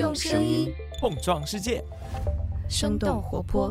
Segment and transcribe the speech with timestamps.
[0.00, 1.84] 用声音碰撞世界，
[2.70, 3.70] 生动活泼。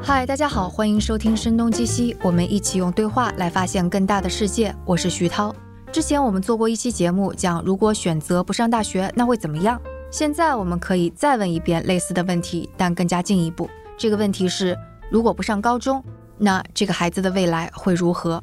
[0.00, 4.72] 嗨，大家好，欢迎收听《声东击西》，我们一起用对话来发现更大的世界。
[4.84, 5.52] 我是徐涛。
[5.90, 9.82] 之前我们做过一期节目，讲如果选择不上大学，那会怎么样？
[10.12, 13.68] 现在我们可以再问一遍类似的问题，但更加进一步。
[13.98, 14.78] 这个问题是：
[15.10, 16.00] 如果不上高中，
[16.38, 18.40] 那这个孩子的未来会如何？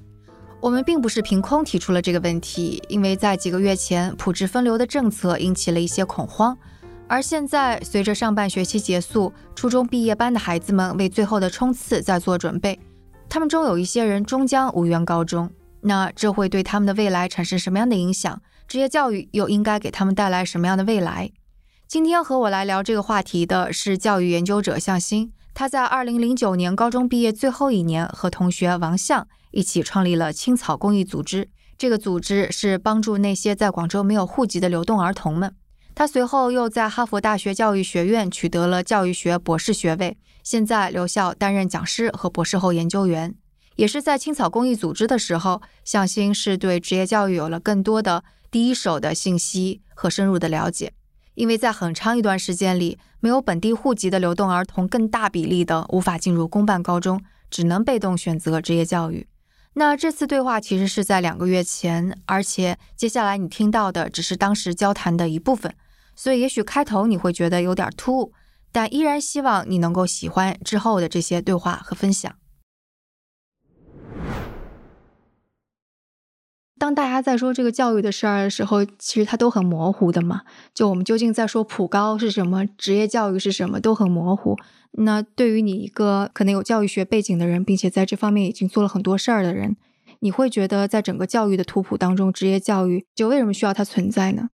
[0.61, 6.55] 我们并不是凭空提出了这个问题，因为在几个月前，普智分流的政策引起了一些恐慌。
[7.07, 12.79] 而现在，随着上半学期结束，初中毕业班的孩子们为最后的冲刺在做准备。
[13.27, 15.49] 他们中有一些人终将无缘高中，
[15.81, 18.39] 那这会对他们的未来产生什么样的影响？
[18.67, 21.31] 职业教育又应该给他们带来什么样的未来？
[21.87, 31.49] 今天和我来聊这个话题的是教育研究者向新，他在2009年高中毕业最后一年，和同学王向一起创立了青草公益组织。
[31.77, 35.55] 这个组织是帮助那些在广州没有户籍的流动儿童们。
[35.93, 43.35] 他随后又在哈佛大学教育学院取得了教育学博士学位，现在留校担任讲师和博士后研究员。
[43.75, 50.93] 也是在青草公益组织的时候，向新是对职业教育有了更多的第一手的信息和深入的了解。
[51.33, 59.25] 因为在很长一段时间里，没有本地户籍的流动儿童更大比例的无法进入公办高中，只能被动选择职业教育。
[59.73, 65.73] 那这次对话其实是在两个月前，而且接下来你听到的只是当时交谈的一部分，
[66.15, 68.33] 所以也许开头你会觉得有点突兀，
[68.71, 72.35] 但依然希望你能够喜欢之后的这些对话和分享。
[76.81, 80.41] 当大家在说这个教育的事儿的时候，其实它都很模糊的嘛。
[80.73, 84.57] 就我们究竟在说普高是什么，职业教育是什么，都很模糊。
[84.93, 89.77] 那对于你一个可能有教育学背景的人，并且在这方面已经做了很多事儿的人，
[90.21, 94.49] 你会觉得在整个教育的图谱当中，职业教育就为什么需要它存在呢？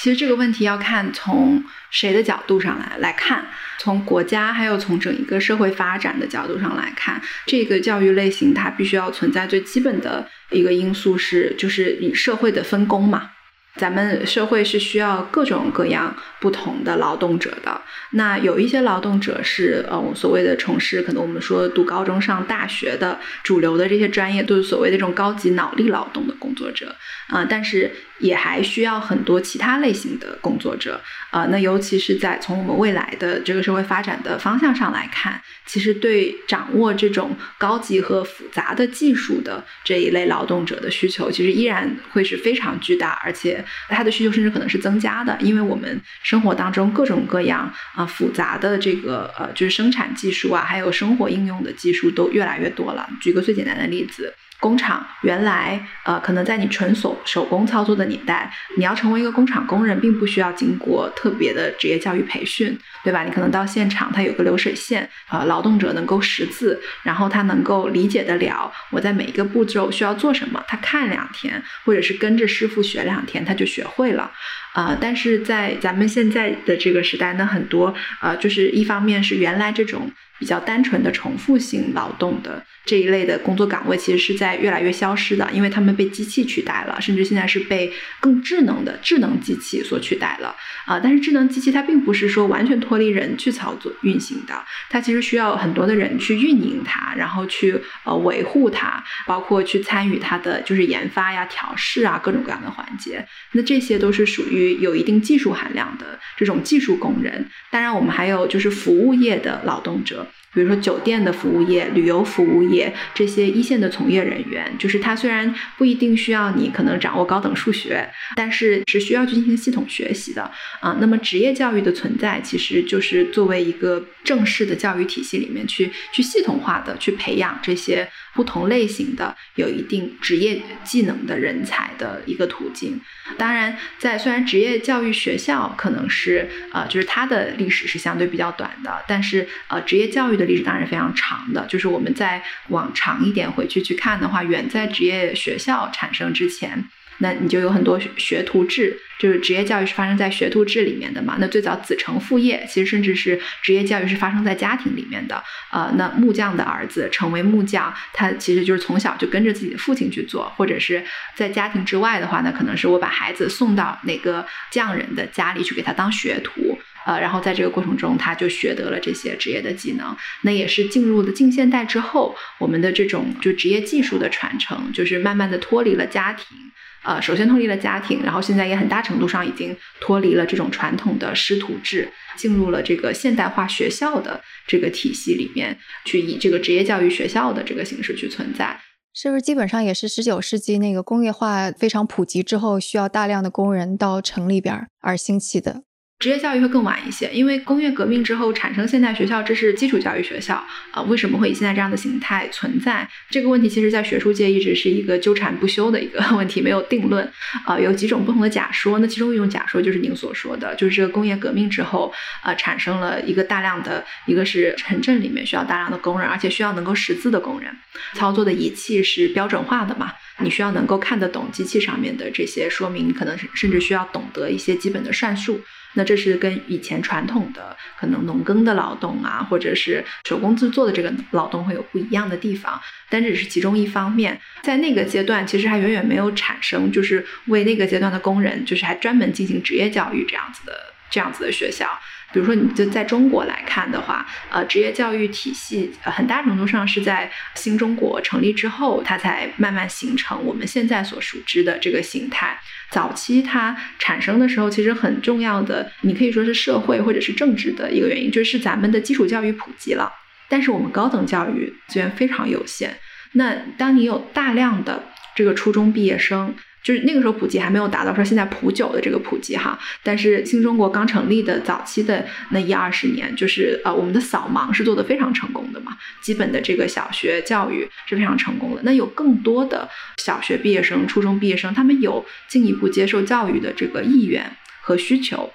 [0.00, 3.44] 其实这个问题要看从谁的角度上来来看，
[3.78, 13.32] 从国家还有从整一个社会发展的角度上来看，这个教育类型它必须要存在最基本的一个因素是，就是以社会的分工嘛。
[13.76, 17.80] 咱们社会是需要各种各样不同的劳动者的。
[18.12, 26.96] 那有一些劳动者是呃所谓的从事可能我们说读高中上大学的主流的这些专业，都是所谓的这种高级脑力劳动的工作者
[27.28, 27.46] 啊。
[27.48, 31.00] 但是也还需要很多其他类型的工作者
[31.30, 31.46] 啊。
[31.50, 43.64] 那尤其是在从我们未来的这个社会发展的方向上来看，其实对掌握这种高级和复杂的技术的这一类劳动者的需求，其实依然会是非常巨大，而且。
[43.88, 53.08] 它的需求甚至可能是增加的，因为我们生活当中各种各样啊复杂的这个呃就是生产技术啊，还有生活应用的技术都越来越多了。
[53.20, 54.32] 举个最简单的例子。
[54.60, 63.24] 工厂原来，呃，可能在你纯手手工操作的年代，你要成为一个工厂工人，并不需要经过特别的职业教育培训，对吧？
[63.24, 74.30] 你可能到现场，它有个流水线，呃，劳动者能够识字，然后他能够理解得了我在每一个步骤需要做什么，他看两天，或者是跟着师傅学两天，他就学会了。
[74.74, 80.12] 啊，但是在咱们现在的这个时代，呢很多呃，就是一方面是原来这种。
[80.40, 90.56] 比较单纯的重复性劳动的这一类的工作岗位，其实是在越来越消失的，因为他们被机器取代了，甚至现在是被更智能的智能机器所取代了
[90.86, 90.98] 啊！
[90.98, 103.22] 但是智能机器它并不是说完全脱离人去操作运行的，它其实需要很多的人去运营它，然后去呃维护它，包括去参与它的就是研发呀、调试啊各种各样的环节。
[103.52, 107.46] 那这些都是属于有一定技术含量的这种技术工人。
[107.70, 110.26] 当然，我们还有就是服务业的劳动者。
[110.52, 120.50] 比如说酒店的服务业、旅游服务业这些一线的从业人员，就是他虽然不一定需要你可能掌握高等数学，但是是需要去进行系统学习的
[120.80, 120.98] 啊。
[121.00, 128.08] 那么职业教育的存在，其实就是作为一个正式的教育体系里面去去系统化的去培养这些。
[128.32, 132.98] 不同类型的有一定职业技能的人才的一个途径。
[133.38, 141.66] 当然，在虽然职业教育学校可能是呃，就是它的历史是相对比较短的，但是呃，职业教育的历史当然是非常长的。
[141.66, 146.84] 就是我们再往长一点回去去看的话，远在职业学校产生之前。
[147.20, 151.36] 那你就有很多学徒制，就是职业教育是发生在学徒制里面的嘛。
[151.38, 155.42] 那最早子承父业，其实甚至是职业教育是发生在家庭里面的。
[155.70, 166.78] 呃，那木匠的儿子成为木匠，他其实就是从小就跟着自己的父亲去做，或者是在家庭之外的话，那可能是我把孩子送到哪个匠人的家里去给他当学徒。
[167.06, 170.14] 呃，然后在这个过程中，他就学得了这些职业的技能。
[170.42, 176.58] 那也是进入了近现代之后，我们的这种就职业技术的传承，就是慢慢的脱离了家庭。
[177.02, 188.78] 呃，首先脱离了家庭，然后现在也很大程度上已经脱离了这种传统的师徒制，进入了这个现代化学校的这个体系里面，去以这个职业教育学校的这个形式去存在。
[189.12, 195.82] 是不是基本上也是十九世纪那个工业化非常普及之后，需要大量的工人到城里边而兴起的？
[196.20, 201.00] 职业教育会更晚一些，因为工业革命之后产生现代学校，这是基础教育学校啊。
[201.04, 203.08] 为什么会以现在这样的形态存在？
[203.30, 207.26] 这个问题其实，在学术界一直是一个纠缠不休的一个 问题，没有定论
[207.64, 207.80] 啊。
[207.80, 212.12] 有几种不同的假说，那其中一种假说就是您所说的，就是这个工业革命之后
[212.42, 217.74] 啊，产生了一个大量的，一个是城镇里面需要大量的工人，而且需要能够识字的工人，
[218.12, 220.12] 操作的仪器是标准化的嘛。
[220.42, 225.62] 你需要能够看得懂机器上面的这些说明，可能甚至需要懂得一些基本的算术。
[225.94, 232.80] 那这是跟以前传统的可能农耕的劳动啊，或者是手工制作的这个劳动会有不一样的地方。
[233.08, 240.72] 但这只是其中一方面，在那个阶段，其实还远远没有产生，就是为那个阶段的工人，就是还专门进行职业教育这样子的
[241.10, 241.88] 这样子的学校。
[242.32, 252.58] 比如说，你就在中国来看的话，呃，职业教育体系很大程度上是在新中国成立之后，它才慢慢形成我们现在所熟知的这个形态。
[252.90, 260.12] 早期它产生的时候，其实很重要的，你可以说是社会或者是政治的一个原因，就是咱们的基础教育普及了，
[260.48, 262.96] 但是我们高等教育资源非常有限。
[263.32, 265.04] 那当你有大量的
[265.36, 278.80] 这个初中毕业生，就是那个时候普及还没有达到说现在普九的这个普及哈，但是新中国刚成立的早期的那一二十年，就是呃我们的扫盲是做的非常成功的嘛，基本的这个小学教育是非常成功的。
[278.84, 285.52] 那有更多的小学毕业生、初中毕业生，他们有进一步接受教育的这个意愿和需求。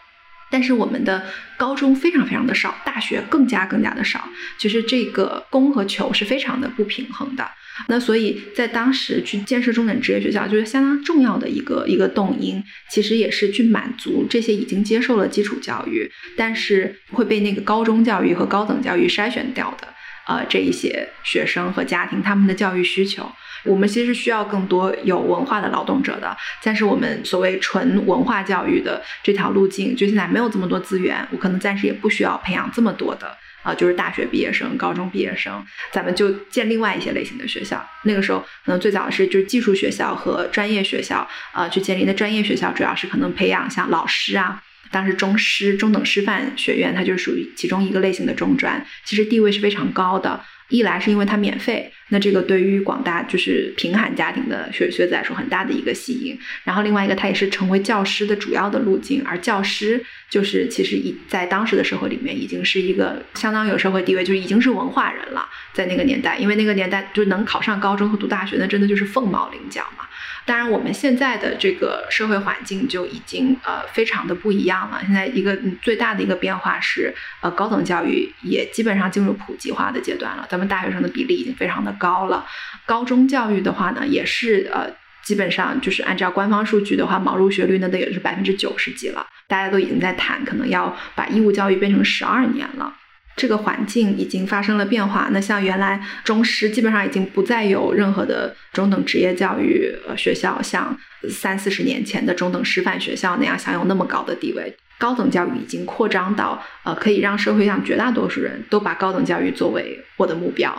[0.56, 1.22] 但是我们的
[1.58, 4.30] 高中非常非常的少，大学更加更加的少。
[4.58, 7.46] 其实这个供和求是非常的不平衡的。
[7.90, 12.64] 那所以在当时去建设中等职业学校，就是相当重要的一个一个动因。
[12.90, 19.90] 其实也是去满足这些已经接受了基础教育，但是会被那个高中教育和高等教育筛选掉的，
[20.26, 23.30] 呃，这一些学生和家庭他们的教育需求。
[23.66, 37.84] 我们其实需要更多有文化的劳动者的，但是我们所谓纯文化教育的这条路径，就现在没有这么多资源，我可能暂时也不需要培养这么多的啊，就是大学毕业生、高中毕业生，咱们就建另外一些类型的学校。
[38.04, 44.62] 那个时候，可能最早是就是技术学校和专业学校，呃，去建立的专业学校，主要是可能培养像老师啊，
[44.92, 50.44] 当时中师、中等师范学院，它就属于其中一个类型的中专，其实地位是非常高的。
[50.70, 56.38] 一来是因为它免费，那这个对于广大就是贫寒家庭的学学子来说很大的一个吸引。
[56.64, 65.48] 然后另外一个，它也是成为教师的主要的路径，而教师就是其实已在当时的社会里面已经是一个相当有社会地位，就已经是文化人了。
[65.74, 70.06] 在那个年代，因为那个年代就能考上高中和读大学，那真的就是凤毛麟角嘛。
[70.46, 75.02] 当然，我们现在的这个社会环境就已经呃非常的不一样了。
[75.04, 77.12] 现在一个最大的一个变化是，
[77.42, 80.46] 呃，高等教育也基本上进入普及化的阶段了。
[80.48, 82.46] 咱们大学生的比例已经非常的高了。
[82.86, 84.88] 高中教育的话呢，也是呃
[85.24, 89.26] 基本上就是按照官方数据的话，毛入学率那得也是百分之九十几了。
[89.48, 92.94] 大家都已经在谈，可能要把义务教育变成十二年了。
[93.36, 95.30] 这个环境已经发生了变化。
[95.32, 100.98] 那像原来中师基本上已经不再有任何的中等职业教育学校，像
[101.30, 104.76] 三四十年前的中等师范学校那样享有那么高的地位。
[104.98, 110.74] 高等教育已经扩张到呃可以让社会上绝大多数人都把高等教育作为我的目标，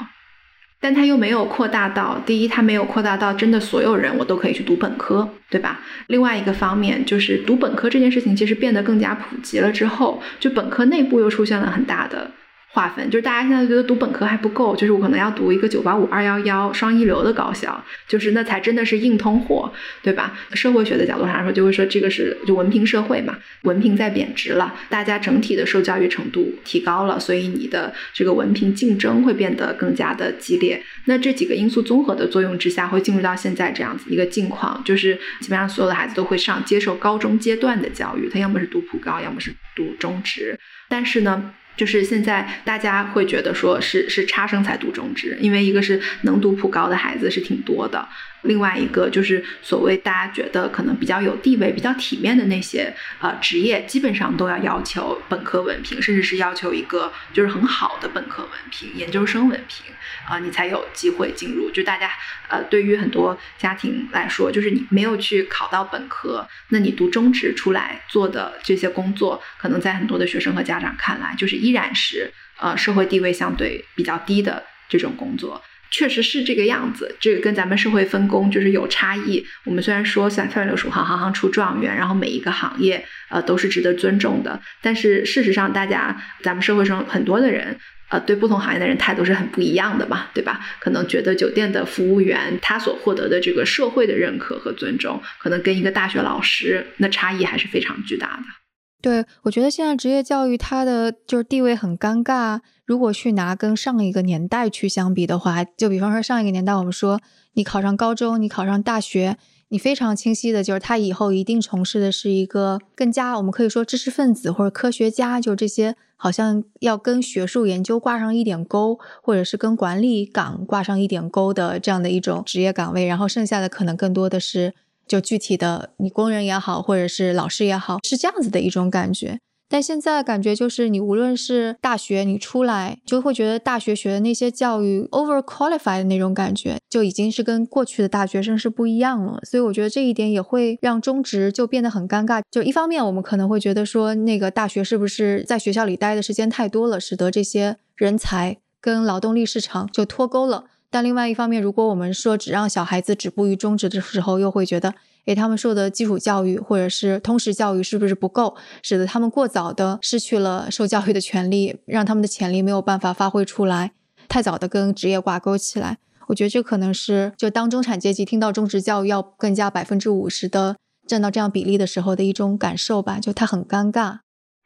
[0.80, 5.80] 但它又没有扩大到第一，它没有扩大到真的所有人我都可以去读本科，对吧？
[6.06, 12.30] 另外一个方面就是读本科这件事情其实变得更加普及了之后，就本科内部又出现了很大的。
[12.76, 20.38] 划分就是大家现在觉得读本科还不够，就是我可能要读一个九八五、二幺幺双一流的高校，就是那才真的是硬通货，对吧？
[20.52, 30.83] 社会学的角度上来说，就会说这个是就文凭社会嘛，文凭在贬值了，大家整体的受教育程度提高了，所以你的这个文凭竞争会变得更加的激烈。
[31.06, 41.54] 那这几个因素综合的作用之下，会进入到现在这样子一个境况，就是基本上所有的孩子都会上接受高中阶段的教育，他要么是读普高，要么是读中职，但是呢。
[41.76, 48.09] 就是现在，大家会觉得说是是差生才读中职，因为一个是能读普高的孩子是挺多的，
[48.43, 59.93] 另外一个就是所谓大家觉得可能比较有地位、比较体面的那些呃职业，基本上都要要求本科文凭，甚至是要求一个就是很好的本科文凭、研究生文凭
[60.28, 61.71] 啊，你才有机会进入。
[61.71, 62.11] 就大家
[62.49, 75.61] 呃，对于很多家庭来说，就是你没有去考到本科，那你读中职出来做的这些工作，可能在很多的学生和家长看来，就是依然是呃社会地位相对比较低的这种工作。
[75.90, 79.45] 确实是这个样子，这个跟咱们社会分工就是有差异。
[79.64, 87.78] 我们虽然说三百六十五行，行行出状元，然后每一个行业呃都是值得尊重的，但是事实上，大家咱们社会上很多的人
[88.09, 90.61] 呃对不同行业的人态度是很不一样的嘛，对吧？
[90.81, 98.65] 可能觉得酒店的服务员他所获得的这个社会的认可和尊重，可能跟一个大学老师那差异还是非常巨大的。
[99.02, 102.60] 对，我觉得现在职业教育它的就是地位很尴尬。
[102.84, 107.20] 如果去拿跟上一个年代去相比的话，就比方说上一个年代，我们说
[107.52, 109.36] 你考上高中，你考上大学，
[109.68, 124.74] 你非常清晰的就是他以后一定从事的是一个更加我们可以说知识分子或者科学家，就这些好像要跟学术研究挂上一点钩，或者是跟管理岗挂上一点钩的这样的一种职业岗位，然后剩下的可能更多的是
[125.06, 129.38] 就具体的你工人也好，或者是老师也好，是这样子的一种感觉。
[129.68, 139.40] 但现在感觉就是，你无论是大学，你出来就会觉得大学学的那些教育 over qualified 的那种感觉，就已经是跟过去的大学生是不一样了。
[139.42, 142.40] 所以我觉得这一点也会让中职就变得很尴尬。
[142.48, 150.66] 就一方面，我们可能会觉得说，那个大学是不是在学校里待的时间太多了，使得这些人才跟劳动力市场就脱钩了。
[150.90, 154.95] 但另外一方面，如果我们说只让小孩子止步于中职的时候，又会觉得。
[155.26, 163.90] 诶他们受的基础教育或者是通识教育是不是不够，使得他们过早的失去了受教育的权利，让他们的潜力没有办法发挥出来，
[164.28, 165.99] 太早的跟职业挂钩起来。
[166.28, 170.76] 我觉得这可能是就当中产阶级听到中职教育要更加百分之五十的
[171.09, 174.19] 占到这样比例的时候的一种感受吧，就他很尴尬。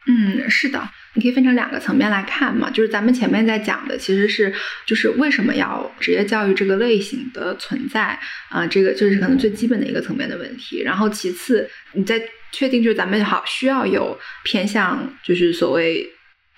[0.07, 4.53] 嗯，是的，你可以分成两个层面来看嘛，就是咱们前面在讲的其实是
[4.87, 10.83] 就是为什么要职业教育这个类型的存在啊，这个就是可能最基本的一个层面的问题。
[10.83, 16.09] 然后其次，你在确定就是咱们好需要有偏向就是所谓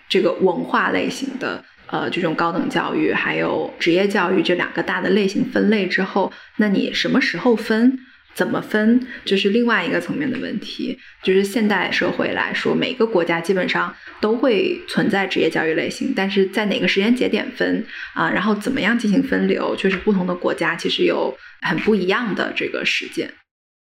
[0.09, 7.99] 这个文化类型的呃这种高等教育，还有职业教育这两个大的类型分类之后，那你什么时候分？
[8.35, 10.99] 怎么分，就是另外一个层面的问题。
[11.23, 17.85] 就是现代社会来说，每个国家基本上都会存在职业教育类型，但是在哪个时间节点分
[18.15, 18.31] 啊？
[18.31, 19.77] 然后怎么样进行分流？
[19.77, 23.33] 就是不同的国家其实有很不一样的这个实践。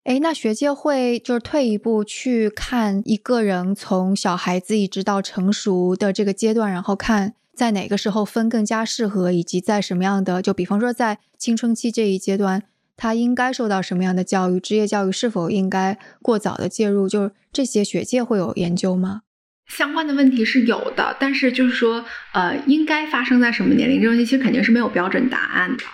[0.04, 12.62] 哎，那学界会就是退一步去看一个人从小孩子一直到成熟的这个阶段，然后看在哪个时候分更加适合，以及在什么样的，就比方说在青春期这一阶段。
[12.96, 14.60] 他应该受到什么样的教育？
[14.60, 17.08] 职业教育是否应该过早的介入？
[17.08, 19.22] 就是这些学界会有研究吗？
[19.66, 24.00] 相关的问题是有的，但是就是说，呃，应该发生在什么年龄？
[24.00, 25.84] 这东西其实肯定是没有标准答案的。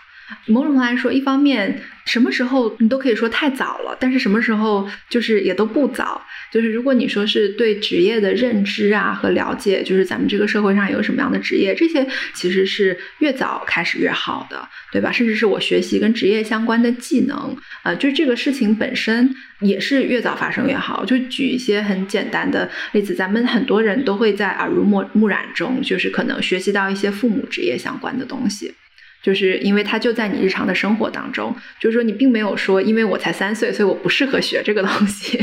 [0.46, 6.22] 某种来说，一方面，什么时候你都可以说太早了，但是什么时候就是也都不早。
[6.52, 15.12] 就是如果你说是对职业的认知啊和了解，就是咱们这个社会上有什么样的职业，这些其实是越早开始越好的，对吧？
[15.12, 21.04] 甚至是我学习跟职业相关的技能，呃，就这个事情本身也是越早发生越好。
[21.04, 28.74] 就举一些很简单的例子，咱们很多人都会在耳濡目目染中，就是可能学习到一些父母职业相关的东西。
[29.22, 35.38] 就是因为它就在你日常的生活当中，就是说你并没有说，因为我才三岁，所以我不适合学这个东西，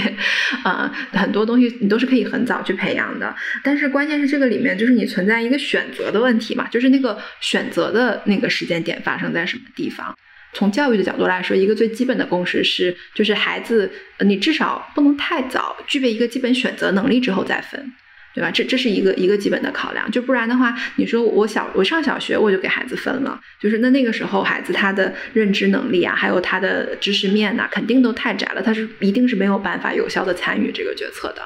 [0.63, 3.35] 啊，很多东西你都是可以很早去培养的。
[3.63, 10.15] 但是关键是这个里面就是你存在一个选择的问题嘛，就是那个选择的那个时间点发生在什么地方？
[10.53, 13.91] 从教育的角度来说，一个最基本的共识是，就是孩子，
[14.21, 17.93] 你至少不能太早具备一个基本选择能力之后再分。
[18.33, 18.51] 对吧？
[18.51, 31.41] 这这是一个一个基本的考量，就不然的话，你说我小我上小学我就给孩子分了，就是那那个时候孩子他的认知能力啊，还有他的知识面呐，肯定都太窄了，他是一定是没有办法有效的参与这个决策的。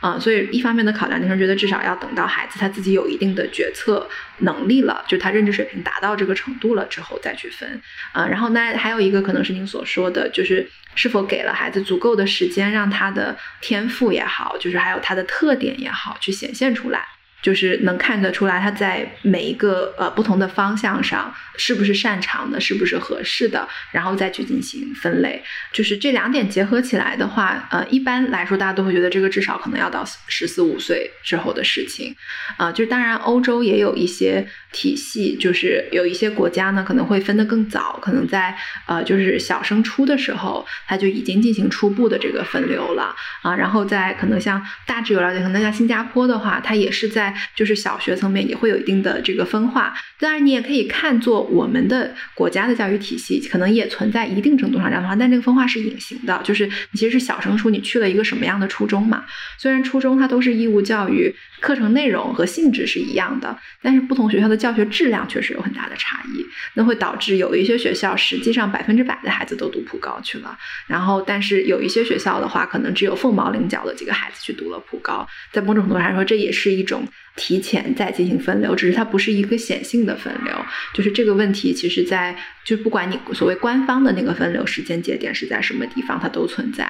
[0.00, 4.06] 啊，所以一方面的考量，女生觉得至少要等到孩子他自己有一定的决策
[4.38, 7.80] 能力了，就他认知水平达到这个程度了之后再去分。
[8.12, 17.06] 啊，然后那还有一个可能是您所说的，就是是否给了孩子足够的时间，让他的天赋也好，就是还有他的特点也好，去显现出来。
[17.44, 25.44] 就是能看得出来他在每一个呃不同的方向上是不是擅长的，是不是合适的，然后再去进行分类。
[25.70, 32.16] 就是这两点结合起来的话，呃，一般来说大家都会觉得这个至少可能要到十四五岁之后的事情。
[32.56, 47.33] 啊，就是当然欧洲也有一些体系，就是有一些国家呢可能会分得更早，可能在呃就是小升初的时候他就已经进行初步的这个分流了啊，然后在可能像大致有了解，可能像新加坡的话，它也是在。
[47.54, 59.24] 就是小学层面也会有一定的这个分化，当然你也可以看作我们的国家的教育体系可能也存在一定程度上这样的话，但这个分化是隐形的，就是你其实是小升初，你去了一个什么样的初中嘛？
[59.58, 77.06] 虽然初中它都是义务教育，课程内容和性质是一样的，但是不同学校的教学质量确实有很大的差异，那会导致有一些学校实际上百分之百的孩子都读普高去了，然后但是有一些学校的话，可能只有凤毛麟角的几个孩子去读了普高，在某种程度上说，这也是一种。
[77.36, 80.54] 提前再进行分流，只是它不是一个显性的分流，
[80.92, 86.88] 就是这个问题，其实，在就不管你所谓官方的那个分流时间节点是在什么地方，它都存在。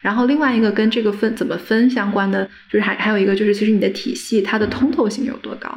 [0.00, 5.70] 然后另外一个跟这个分怎么分相关的，就是还还有一个就是，其实你的体系它的通透性有多高？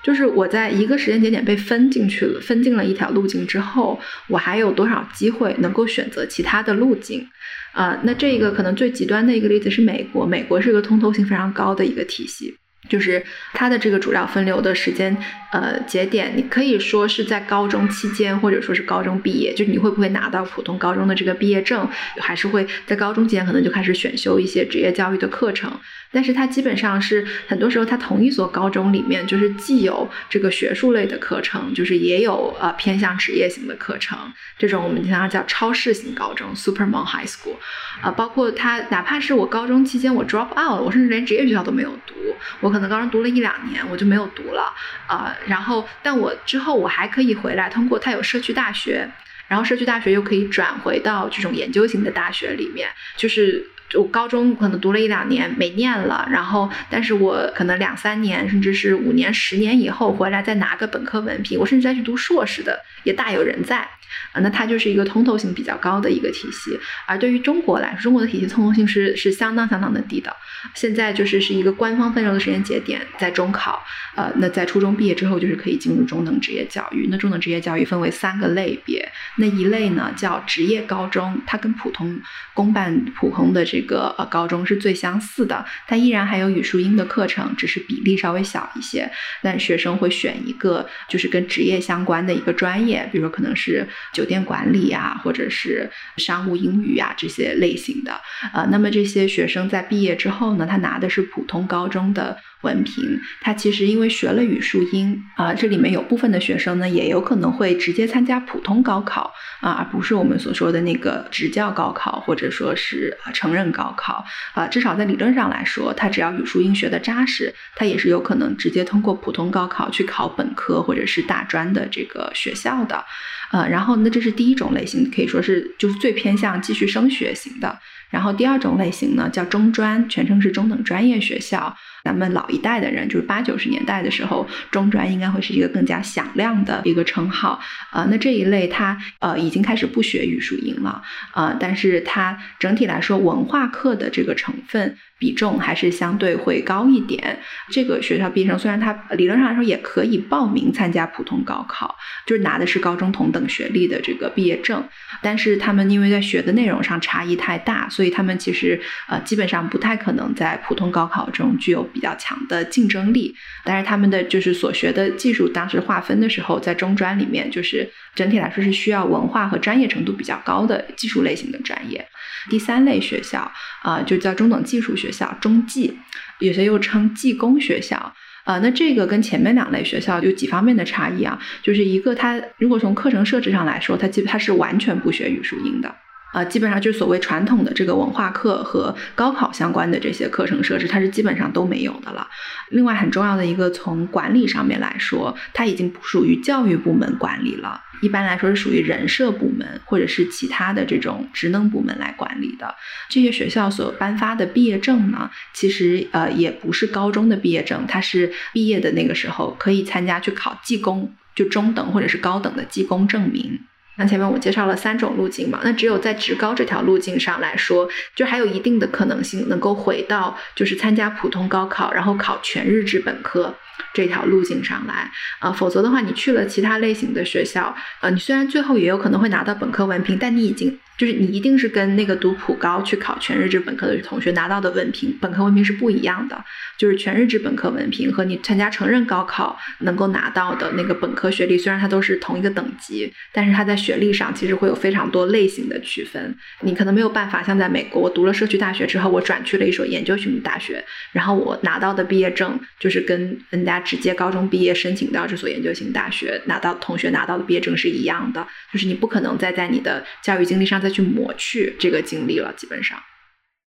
[0.00, 7.26] 就是我在一个时间节点被分进去了，分进了一条路径之后，我还有多少机会能够选择其他的路径？
[7.72, 12.56] 啊，那这个可能最极端的一个例子是美国，美国是一个通透性非常高的一个体系。
[12.88, 15.16] 就是它的这个主要分流的时间，
[15.52, 21.88] 呃，节点，你可以说是在高中期间，或者说是高中毕业，就你会不会拿到普通高中的这个毕业证，
[22.20, 25.78] 还是会在高中期间可能就开始选修一些职业教育的课程。
[26.10, 34.18] 但是它基本上是很多时候，它同一所高中里面，就是既有这个学术类的课程，就是也有呃偏向职业型的课程。
[34.58, 37.56] 这种我们经常叫超市型高中 （Supermon High School）。
[38.00, 42.14] 啊，包括它，哪怕是我高中期间我 drop out，我甚至连职业学校都没有读，
[42.60, 44.72] 我可能高中读了一两年，我就没有读了。
[45.06, 49.10] 啊，然后但我之后我还可以回来，通过它有社区大学，
[49.48, 53.68] 然后社区大学又可以转回到这种研究型的大学里面，就是。
[53.94, 63.88] 我高中可能读了一两年没念了，然后但是我可能两三年甚至是五年、十年以后回来再拿个本科文凭，我甚至再去读硕士的也大有人在。
[64.32, 70.34] 啊，那它就是一个通透性比较高的一个体系，而对于中国来说，中国的体系通透性是是相当相当的低的。
[70.74, 73.84] 现在就是是一个官方分流的时间节点，在中考，
[74.16, 77.06] 呃，那在初中毕业之后就是可以进入中等职业教育。
[77.10, 82.18] 那中等职业教育分为三个类别，那一类呢叫职业高中，它跟普通
[82.54, 89.10] 公办普通的这这个呃高中是最相似的，它依然还有语数英的课程，只是比例稍微小一些。
[89.42, 93.86] 但学生会选一个就是跟职业相关的一个专业，比如说可能是。
[94.12, 98.20] 酒店管理啊，或者是商务英语啊这些类型的，
[98.52, 123.04] 呃，那么这些学生在毕业之后呢，他拿的是普通高中的文凭，他其实因为学了语数英啊，这里面有部分的学生呢，也有可能会直接参加普通高考啊，而不是我们所说的那个职教高考或者说是成人高考啊，至少在理论上来说，他只要语数英学的扎实，他也是有可能直接通过普通高考去考本科或者是大专的这个学校的。
[123.50, 127.78] 呃，然后那这是第一种类型，可以说是就是最偏向继续升学型的。
[128.10, 131.76] 然后第二种类型呢，叫中专，全称是中等专业学校。
[132.04, 137.60] 咱们老一代的人，就是八九十年代的时候，中专应该会是一个更加响亮的一个称号。
[137.90, 141.02] 啊，那这一类他呃已经开始不学语数英了，
[141.34, 144.96] 呃，但是它整体来说文化课的这个成分。
[145.18, 147.38] 比重还是相对会高一点。
[147.70, 154.86] 这个学校毕业生虽然他理论上来说也可以报名参加普通高考，就是拿的是高中同等学历的这个毕业证，
[155.20, 163.34] 但是他们因为在学的内容上差异太大，所以他们其实呃基本上不太可能在普通高考中具有比较强的竞争力。
[163.64, 172.06] 但是他们的就是所学的技术，当时划分的时候，在中专里面就是整体来说是需要文化和专业程度比较高的技术类型的专业。
[172.50, 173.50] 第三类学校
[173.82, 175.98] 啊，就叫中等技术学校，中技，
[176.38, 178.14] 有些又称技工学校
[178.44, 178.58] 啊。
[178.58, 181.38] 那这个跟前面两类学校有几方面的差异啊？
[181.62, 185.94] 就是一个，它如果从课程设置上来说，它基本它是完全不学语数英的。
[186.32, 192.28] 呃，基本上就是所谓传统的这个文化课和高考相关的这些课程设置，它是基本上都没有的了。
[192.70, 202.74] 另外，很重要的一个从管理上面来说，它已经不属于教育部门管理了，一般来说是属于人社部门或者是其他的这种职能部门来管理的。
[203.08, 213.60] 这些学校所颁发的毕业证呢，其实呃也不是高中的毕业证，它是毕业的那个时候可以参加去考技工，就中等或者是高等的技工证明。
[213.98, 223.54] 那前面我介绍了三种路径嘛，那只有在职高这条路径上来说，就还有一定的可能性能够回到就是参加普通高考，然后考全日制本科。
[223.94, 230.78] 这条路径上来啊，否则的话，你去了其他类型的学校，呃，你虽然最后也有可能会拿到本科文凭，但你已经。
[230.98, 236.44] 就是你一定是跟那个读普高去考全日制本科的同学拿到的文凭，本科文凭是不一样的。
[236.76, 246.36] 就是全日制本科文凭和你参加成人高考能够拿到的那个本科学历，虽然它都是同一个等级，但是它在学历上其实会有非常多类型的区分。
[246.62, 258.44] 你可能没有办法像在美国，我读了社区大学之后，我转去了一所研究型大学，然后我拿到的毕业证就是跟人家直接高中毕业申请到这所研究型大学拿到同学拿到的毕业证是一样的。
[258.72, 260.87] 就是你不可能再在你的教育经历上再。
[260.90, 262.98] 去抹去这个经历了，基本上，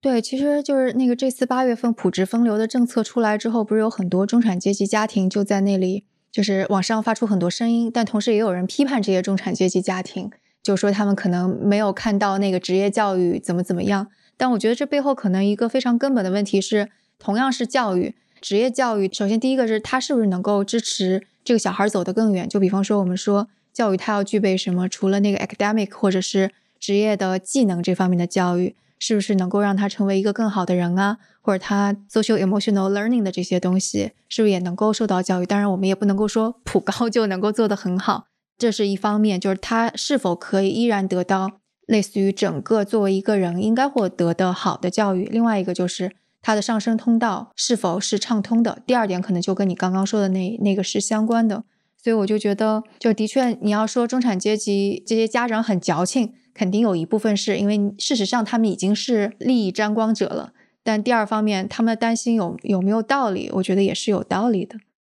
[0.02, 10.30] 对，其实就是那个这次八月份普职分流的政策出来之后，不是有很多中产阶级家庭就在那里，就是网上发出很多声音，但同时也有人批判这些中产阶级家庭，
[10.62, 14.08] 就说他们可能没有看到那个职业教育怎么怎么样。
[14.38, 22.48] 但我觉得这背后可能一个非常根本的问题是，同样是教育，职业教育，首先第一个是它是不是能够支持这个小孩走得更远？
[22.48, 24.90] 就比方说我们说教育它要具备什么？
[24.90, 26.52] 除了那个 academic 或者是
[26.86, 31.18] 职业的技能这方面的教育，是不是能够让他成为一个更好的人啊？
[31.42, 35.48] 或者他 social emotional learning 的这些东西，是不是也能够受到教育？
[35.48, 41.54] 当然，我们也不能够说 普高就能够做得很好，这是一方面，就是他是否可以依然得到
[41.88, 45.26] 类似于整个作为一个人应该获得的好的教育。
[45.26, 46.12] 另外一个就是
[46.44, 48.84] 他的上升通道是否是畅通的。
[48.86, 51.64] 第二点可能就跟你刚刚说的那那个是相关的。
[51.98, 56.34] 所以我就觉得，就的确你要说中产阶级这些家长很矫情。
[56.56, 60.54] 肯定有一部分是因为，事实上他们已经是利益沾光者了。
[60.84, 63.50] 但第二方面，他们的担心有有没有道理？
[63.54, 64.78] 我觉得也是有道理的。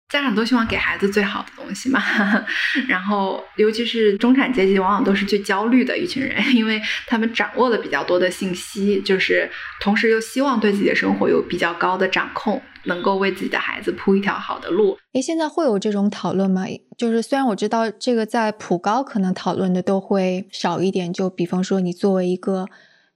[0.09, 2.01] 家长都希望给孩子最好的东西嘛，
[2.87, 14.96] 然后尤其是中产阶级，往往都是最焦虑的一群人， 因为他们掌握了比较多的信息，就是同时又希望对自己的生活有比较高的掌控，能够为自己的孩子铺一条好的路。
[15.12, 16.64] 诶，现在会有这种讨论吗？
[16.96, 22.66] 就是虽然我知道这个在普高可能讨论的都会少一点，就比方说你作为一个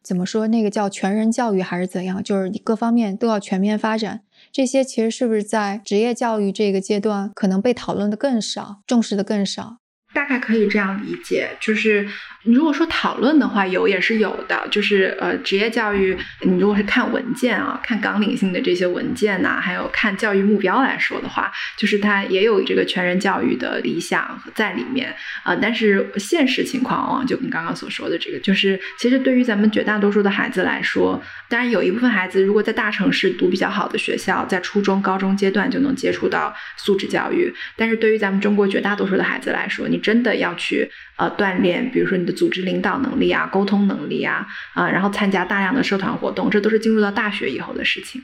[0.03, 4.23] 怎么说那个叫全人教育还是怎样，就是你各方面都要全面发展。
[4.53, 9.77] 这些其实是不是在职业教育这个阶段可能被讨论的更少，重视的更少？
[10.13, 12.09] 大概可以这样理解，就是
[12.44, 14.66] 你如果说讨论的话，有也是有的。
[14.70, 25.55] 就是呃，职业教育，你如果是看文件啊，看纲领性的这些文件呐，还有看教育目标来说的话，就是它也有这个全人教育的理想在里面啊。
[25.55, 37.53] 但是现实情况往往就跟刚刚所说的这个，就是其实对于咱们绝大多数的孩子来说，当然有一部分孩子如果在大城市读比较好的学校，在初中、高中阶段就能接触到素质教育。
[37.76, 48.23] 但是对于咱们中国绝大多数的孩子来说，你真的要去呃锻炼，比如说你组织领导能力啊、沟通能力啊，啊，然后参加大量的社团活动，这都是进入到大学以后的事情。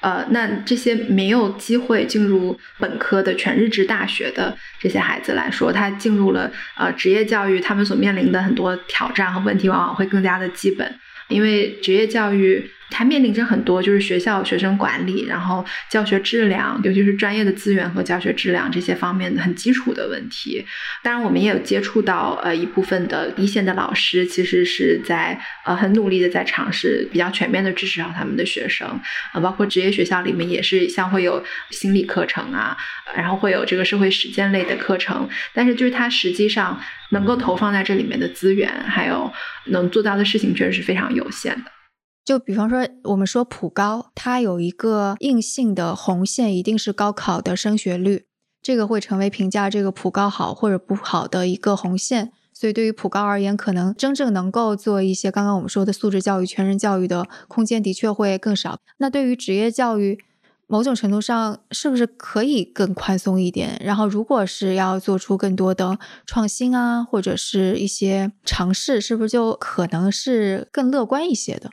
[0.00, 12.70] 呃，那这些没有机会进入本科的全日制大学的这些孩子来说，他进入了呃职业教育，他们所面临的很多挑战和问题，往往会更加的基本，因为职业教育。
[12.90, 20.64] 它面临着很多就是学校学生管理，然后教学质量，尤其是专业的资源和教学质量这些方面的很基础的问题。
[21.02, 29.00] 当然，我们也有接触到呃一部分的一线的老师，其实是在呃很努力的在尝试比较全面的支持好他们的学生，
[29.32, 32.76] 呃，包括职业学校里面也是像会有心理课程啊，
[33.16, 36.78] 然后会有这个社会实践类的课程，但是就是它实际上
[37.10, 39.32] 能够投放在这里面的资源，还有
[39.66, 41.70] 能做到的事情，确实是非常有限的。
[42.24, 48.26] 就比方说，我们说普高，它有一个硬性的红线，一定是高考的升学率，
[48.62, 52.32] 这个会成为评价这个普高好或者不好的一个红线。
[52.52, 58.78] 所以对于普高而言，可能真正能够做一些刚刚我们说的素质教育、全人教育的空间的确会更少。
[58.98, 60.18] 那对于职业教育，
[60.66, 63.80] 某种程度上是不是可以更宽松一点？
[63.82, 71.70] 然后如果是要做出更多的创新啊，或者是一些尝试，是不是就可能是更乐观一些的？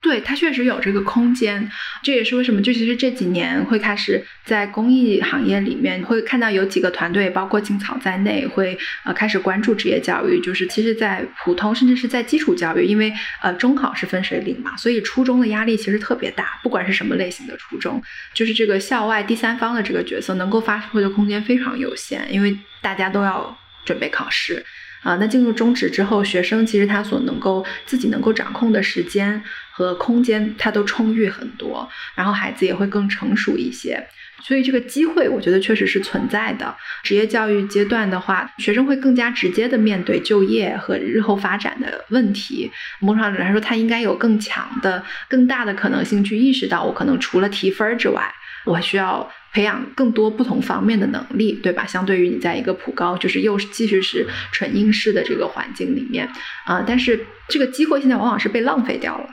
[0.00, 1.68] 对，它确实有这个空间，
[2.04, 10.40] 这也是为什么，就其实这几年会开始在公益行业里面会看到有几个团队，包括青草在内，会呃开始关注职业教育。
[10.40, 18.00] 就是其实，在普通甚至是在基础教育，因为呃中考是分水岭嘛，所以初中的压力其实特别大，不管是什么类型的初中，
[18.32, 24.64] 就是这个校外第三方的这个角色能够发挥的空间非常有限，因为大家都要准备考试。
[25.02, 29.40] 啊，那进入中职之后，学生其实他所能够自己能够掌控的时间
[29.78, 34.04] 和空间，它都充裕很多，然后孩子也会更成熟一些。
[34.42, 36.74] 所以这个机会，我觉得确实是存在的。
[37.04, 42.68] 职业教育阶段的话，学生会更加直接的面对就业和日后发展的问题。
[42.98, 51.86] 某种程度来说，他应该有更强的、更大的可能性去意识到，我可能除了提分之外，我需要培养更多不同方面的能力，对吧？
[51.86, 56.28] 相对于你在一个普高，就是又继续是纯应试的这个环境里面
[56.64, 59.28] 啊，但是这个机会现在往往是被浪费掉了。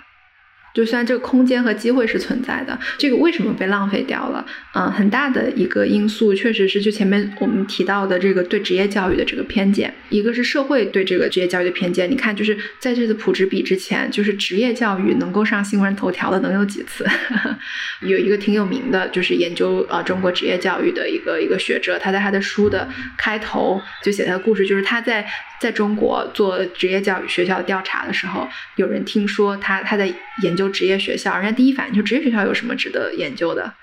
[0.76, 4.46] 就虽然这个空间和机会是存在的，这个为什么被浪费掉了？
[4.74, 12.12] 嗯，很大的一个因素确实是就前面我们提到的这个对职业教育的这个偏见，一个是社会对这个职业教育的偏见。
[12.12, 17.06] 你看，就是在这次普职比之前，就是职业教育能够上新闻头条的能有几次？
[18.06, 22.86] 有一个挺有名的，就是研究呃中国职业教育的一个一个学者，他在他的书的
[23.18, 25.26] 开头就写他的故事，就是他在
[25.62, 30.65] 在中国做职业教育学校调查的时候，有人听说他他在研究。
[30.70, 33.74] 职业学校，人家第一反应就职业学校有什么值得研究的？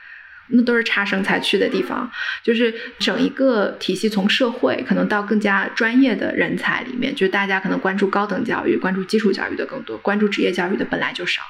[0.54, 2.10] 那都是差生才去的地方。
[2.42, 11.40] 就是整一个体系，从社会可能到更加专业的人才里面，就是大家可能关注高等教育、关注基础教育的更多，关注职业教育的本来就少。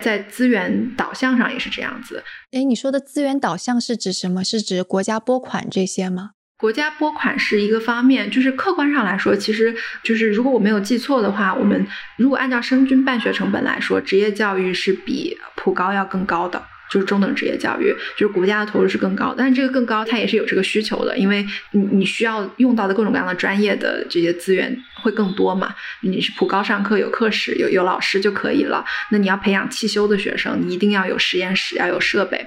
[0.00, 2.22] 在资源导向上也是这样子。
[2.52, 4.44] 哎，你说的资源导向是指什么？
[4.44, 6.32] 是指国家拨款这些吗？
[6.58, 19.34] 国家拨款是一个方面，就是客观上来说，其实就是如果我没有记错的话，我们如果按照生均办学成本来说，职业教育是比普高要更高的，就是中等职业教育，就是国家的投入是更高。
[19.36, 25.74] 但是这个更高，它也是有这个需求的，因为你你需要用到的各种各样的专业的这些资源会更多嘛。
[26.00, 32.46] 你是普高上课有课时有有老师就可以了，那你要培养汽修的学生，你一定要有实验室，要有设备。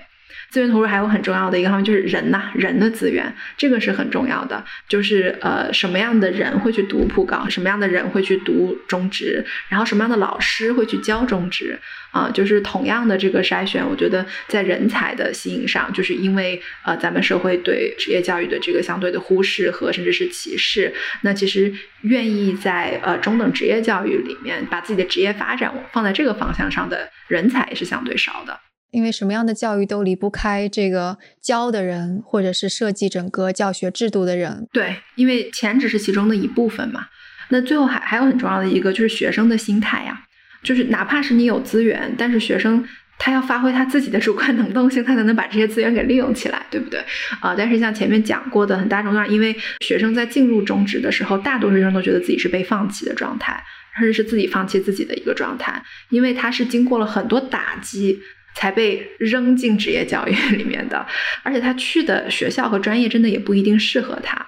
[0.50, 4.64] 资源投入还有很重要的一个方面就是人呐，人的资源，这个是很重要的。
[4.88, 11.78] 就是呃，什么样的人会去读普高，什么样的人会去读中职，然后什么样的老师会去教中职
[12.12, 12.30] 啊？
[12.34, 28.60] 就是同样的这个筛选，我觉得在人才的吸引上，就是因为呃，咱们社会对职业教育的这个相对的忽视和甚至是歧视，那其实愿意在呃中等职业教育里面把自己的职业发展放在这个方向上的人才也是相对少的。
[28.92, 34.68] 因为什么样的教育都离不开这个教的人，或者是设计整个教学制度的人。
[34.72, 37.06] 对，因为钱只是其中的一部分嘛。
[37.50, 40.22] 那最后还还有很重要的一个就是学生的心态呀，
[40.64, 42.84] 就是哪怕是你有资源，但是学生
[43.18, 47.00] 他要发挥他自己的主观能动性，他才能把这些资源给利用起来，对不对？
[47.42, 53.64] 啊，但是像前面讲过的，很大程度上，因为学生在进入中职的时候，大多数学生都觉得自己是被放弃的状态，
[53.98, 58.20] 甚至是自己放弃自己的一个状态，因为他是经过了很多打击。
[58.60, 61.08] 才被扔进职业教育 里面的，
[61.44, 64.46] 而且他去的学校和专业真的也不一定适合他，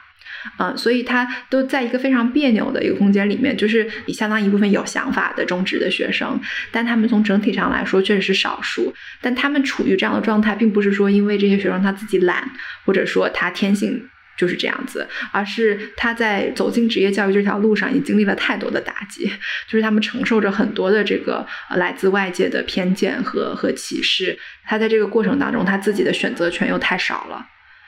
[0.58, 6.38] 嗯，所以他都在一个非常别扭的一个空间里面，就是你相当一部分有想法的中职的学生，
[6.74, 12.52] 但他们从整体上来说确实是少数，但他们处于这样的状态，并不是说因为这些学生他自己懒，
[12.84, 14.10] 或者说他天性。
[14.42, 19.32] 就是这样子，而是他在走进职业教育这条路上，也经历了太多的打击，
[19.68, 24.36] 就是他们承受着很多的这个来自外界的偏见和和歧视。
[24.66, 27.46] 他在这个过程当中，他自己的选择权又太少了。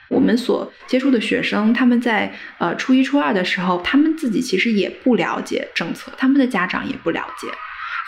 [0.08, 7.48] 我们所接触的学生，他们在呃初一、初二的时候，他们自己其实也不了解政策，他们的家长也不了解。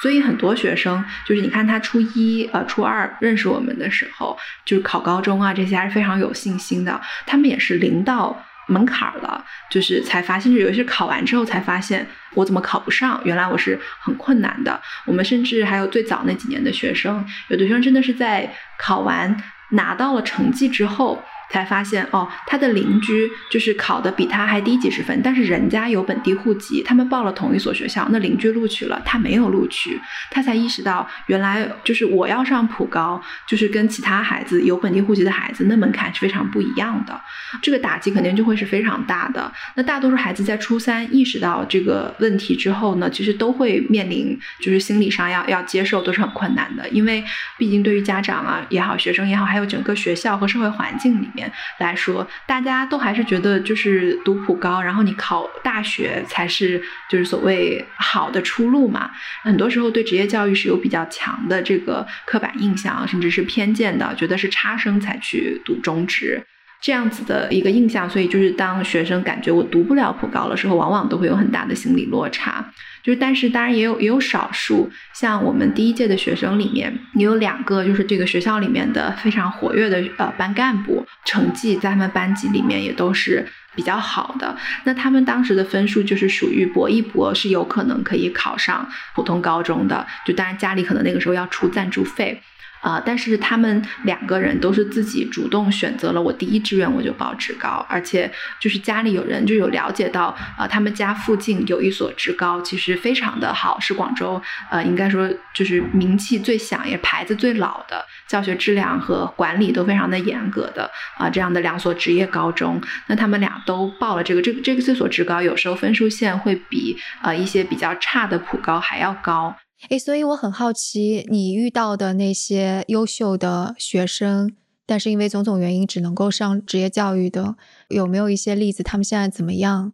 [0.03, 7.01] 所以很多学生就是你看他初一呃初二认识我们的时候，就是考高中啊这些还是非常有信心的。
[7.27, 14.81] 他们也是临到门槛了，就是才发现，就有些考完之后才发现我怎么考不上，原来我是很困难的。
[15.07, 19.37] 我们甚至还有最早那几年的学生，有的学生真的是在考完
[19.71, 21.23] 拿到了成绩之后。
[21.51, 37.21] 才发现哦，他的邻居就是考的比他还低几十分，但是人家有本地户籍，他们报了同一所学校，那邻居录取了，他没有录取，他才意识到原来就是我要上普高，就是跟其他孩子有本地户籍的孩子那门槛是非常不一样的，
[37.63, 39.51] 这个打击肯定就会是非常大的。
[39.77, 47.25] 那大多数孩子在初三意识到这个问题之后呢，其实都会面临就是心理上要要接受都是很困难的，因为
[47.57, 51.29] 毕竟对于家长啊也好，学生也好，还有整个学校和社会环境里。
[51.37, 59.11] 面来说，大家都还是觉得就是读普高，然后你考大学才是就是所谓好的出路嘛。
[59.43, 66.43] 很多时候对职业教育是有比较强的这个刻板印象，甚至是偏见的，觉得是差生才去读中职
[66.87, 68.09] 这样子的一个印象。
[68.09, 72.73] 所以就是当学生感觉我读不了普高的时候，往往都会有很大的心理落差。
[73.03, 83.45] 就是，但是当然也有也有少数，像我们第一届的学生里面，也有两个就是这个学校里面的非常活跃的呃班干部，成绩在他们班级里面也都是
[83.75, 84.57] 比较好的。
[84.85, 90.07] 那他们当时的分数就是属于搏一搏，是有可能可以考上普通高中的。
[90.25, 92.41] 就当然家里可能那个时候要出赞助费。
[92.87, 119.57] 啊，但是他们两个人都是自己主动选择了，我第一志愿我就报职高，而且就是家里有人就有了解到，啊，他们家附近有一所职高，其实非常的好，是广州呃，应该说就是名气最响，也牌子最老的，教学质量和管理都非常的严格的啊，这样的两所职业高中，那他们俩都报了这个，这个这个这所职高有时候分数线会比呃一些比较差的普高还要高。
[119.91, 124.53] 诶，所以我很好奇，你遇到的那些优秀的学生，
[124.85, 127.57] 但是因为种种原因只能够上职业教育的，
[127.89, 128.83] 有没有一些例子？
[128.83, 129.93] 他们现在怎么样？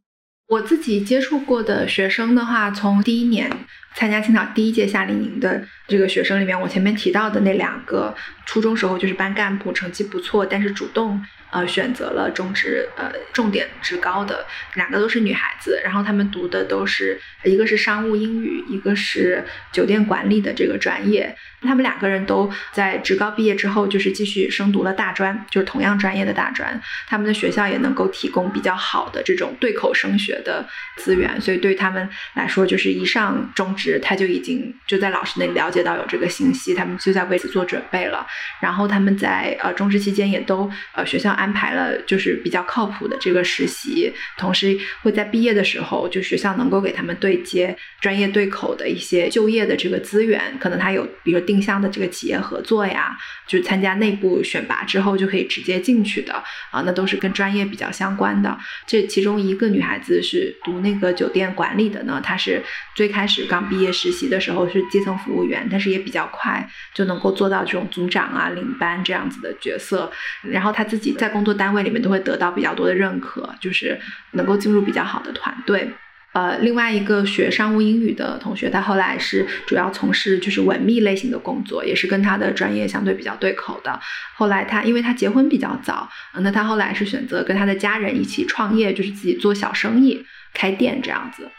[0.48, 3.50] 我自己接触过的学生的话，从第一年
[3.96, 8.14] 参加青岛第一届夏令营的这个学生里面，我前面提到的那两个，
[8.46, 11.20] 初中时候就是班干部，成绩不错，但是主动。
[11.52, 21.36] 呃，选择了中职，呃，重点职高的两个都是女孩子，然后她们读的都是一个是商务英语，一个是酒店管理的这个专业。
[21.64, 26.80] 他们两个人都在职高毕业之后，就是继续升读了大专，就是同样专业的大专。
[27.06, 38.26] 他们的学校也能够提供比较好的这种对口升学的资源，所以对他们来说，就是一上中职，他就已经就在老师那里了解到有这个信息，他们就在为此做准备了。
[38.60, 51.42] 然后他们在呃中职期间也都呃学校安排了就是比较靠谱的这个实习，同时会在毕业的时候，就学校能够给他们对接专业对口的一些就业的这个资源，可能他有比如说。
[51.42, 56.33] 定向的这个企业合作呀，就是参加内部选拔之后就可以直接进去的
[56.70, 58.57] 啊，那都是跟专业比较相关的。
[58.87, 62.62] 这其中一个女孩子是读那个酒店管理的呢，她是
[62.94, 70.11] 最开始刚毕业实习的时候是基层服务员，但是也比较快就能够做到这种组长啊、领班这样子的角色。
[70.42, 73.98] 然后她自己在工作单位里面都会得到比较多的认可，就是
[74.32, 75.90] 能够进入比较好的团队。
[76.34, 84.00] 呃，另外一个学商务英语的同学，他后来是主要从事就是文秘类型的工作，也是跟他的专业相对比较对口的。
[84.34, 91.50] 后来他因为他结婚比较早，那他后来是选择跟他的家人一起创业，就是自己做小生意，开店这样子。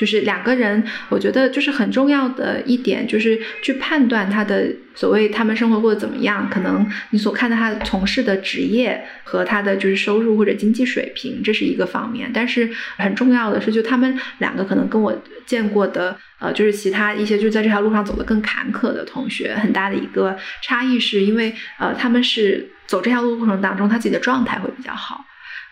[0.00, 6.48] 就是两个人，我觉得就是很重要的一点，就是去判断他的所谓他们生活过得怎么样。
[6.50, 12.30] 可能你所看到他从事的职业和他的就是收入或者经济水平，这是一个方面。
[12.32, 25.26] 但是很重要的是，就他们两个可能跟我见过的，呃，就是其他一些就在这条路上走得更坎坷的同学，很大的一个差异是因为，呃，他们是走这条路过程当中，他自己的状态会比较好。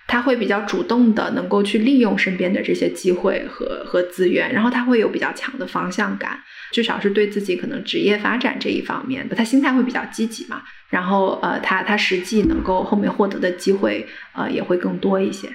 [0.09, 6.41] 他会比较主动的，能够去利用身边的这些机会和和资源，然后他会有比较强的方向感，
[6.73, 10.63] 至少是对自己可能职业发展这一方面的，他心态会比较积极嘛。
[10.89, 15.49] 然后呃，他他实际能够后面获得的机会呃也会更多一些。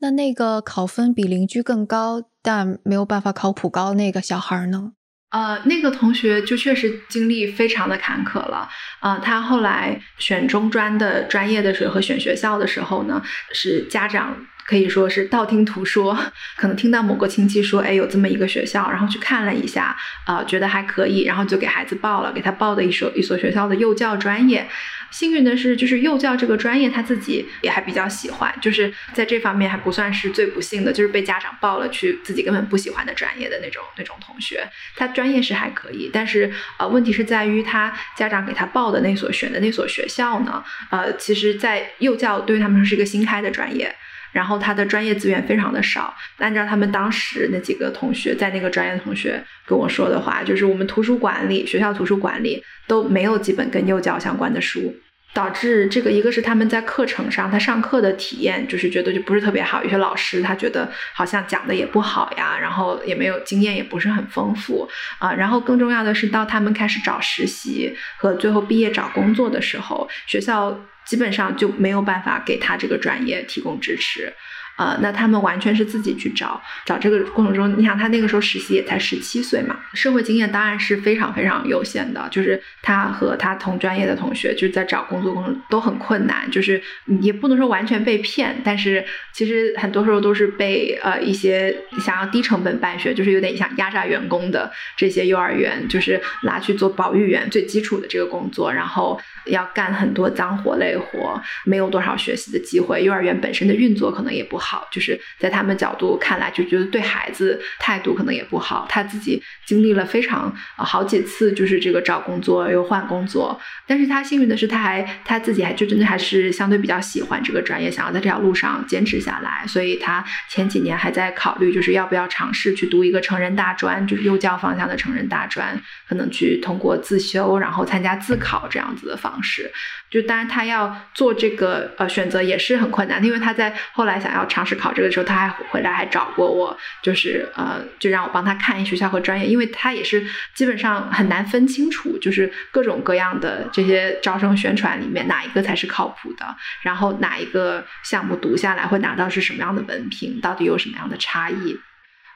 [0.00, 4.92] 那那个考分比邻居更高，但没有办法考普高那个小孩呢？
[5.30, 8.68] 呃，那个同学就确实经历非常的坎坷了。
[9.00, 16.16] 呃，他后来选中专的专业的时候和选学校的时候呢，是家长可以说是道听途说，
[16.56, 24.68] 可能听到某个亲戚说，哎，有这么一个学校，然后去看了一下，呃，觉得还可以，然后就给孩子报了，给他报的一所一所学校的幼教专业。
[25.12, 34.68] 幸运的是，就是幼教这个专业，他自己也还比较喜欢，就是在这方面还不算是最不幸的，就是被家长报了去自己根本不喜欢的专业的那种那种同学。
[34.96, 43.94] 他专业是还可以，但是呃，问题是在于他家长给他报的那所选的那所学校呢，呃，其实，在幼教对于他们说是一个新开的专业，
[44.36, 46.14] 然后他的专业资源非常的少。
[46.38, 52.62] 按照他们当时那几个同学在那个专业的同学跟我说的话，就是我们图书馆里学校图书馆里。
[52.88, 54.94] 都没有几本跟幼教相关的书，
[55.34, 74.34] 导致这个一个是他们在课程上他上课的体验就是觉得就不是特别好，有些老师他觉得好像讲的也不好呀，然后也没有经验也不是很丰富啊，然后更重要的是到他们开始找实习和最后毕业找工作的时候，学校基本上就没有办法给他这个专业提供支持。
[74.76, 82.28] 呃，那他们完全是自己去找，找这个过程中，你想他那个时候实习也才十七岁嘛，社会经验当然是非常非常有限的。
[82.30, 86.80] 就是他和他同专业的同学，就是在找工作过程都很困难，就是
[87.22, 104.65] 也不能说完全被骗，但是其实很多时候都是被呃一些想要低成本办学，就是有点像压榨员工的这些幼儿园，就是拉去做保育员最基础的这个工作，然后要干很多脏活累活，没有多少学习的机会，幼儿园本身的运作可能也不好。
[104.68, 108.84] 好，就是在他们角度看来就觉得对孩子态度可能也不好。
[108.88, 129.70] 他自己经历了非常好几次，就是这个找工作又换工作，但是他幸运的是他还他自己还就真的还是相对比较喜欢这个专业，想要在这条路上坚持下来，所以他前几年还在考虑就是要不要尝试去读一个成人大专，就是幼教方向的成人大专，可能去通过自修然后参加自考这样子的方式。
[130.10, 151.78] 就当然他要做这个呃选择也是很困难，因为他在后来想要尝试考这个的时候，他还回来还找过我，就是呃就让我帮他看一学校和专业，因为他也是基本上很难分清楚，就是各种各样的这些招生宣传里面哪一个才是靠谱的，然后哪一个项目读下来会拿到是什么样的文凭，到底有什么样的差异。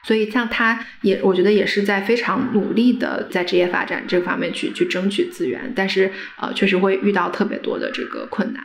[0.03, 8.63] 所以，像他也，我觉得也是在非常努力的在职业发展这方面去去争取资源，但是呃，确实会遇到特别多的这个困难。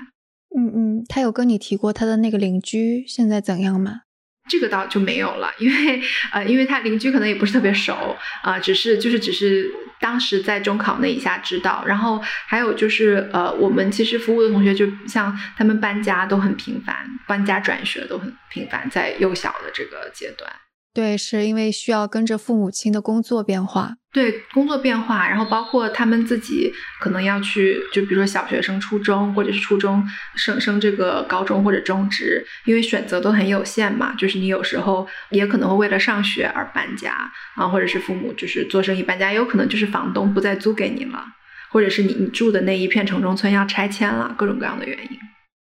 [0.57, 4.01] 嗯嗯，他有跟你提过他的那个邻居现在怎样吗？
[4.49, 6.01] 这个倒就没有了，因为
[6.33, 9.69] 呃，因为他邻居可能也不是特别熟啊，只是就是只是
[10.01, 20.51] 当时在中考那一下知道，然后还有就是呃，我们其实服务的同学，就像他们搬家都很频繁，搬家转学都很频繁，在幼小的这个阶段。
[20.97, 26.73] 对，是因为需要跟着父母亲的工作变化，对工作变化，然后包括他们自己
[27.03, 30.03] 可能要去，就比如说小学生、初中，或者是初中
[30.37, 41.23] 升升这个高中或者中职，因为选择都很有限嘛，就是你有时候也可能会为了上学而搬家啊，或者是父母就是做生意搬家，也有可能就是房东不再租给你了，
[41.71, 45.19] 或者是你你住的那一片城中村要拆迁了，各种各样的原因。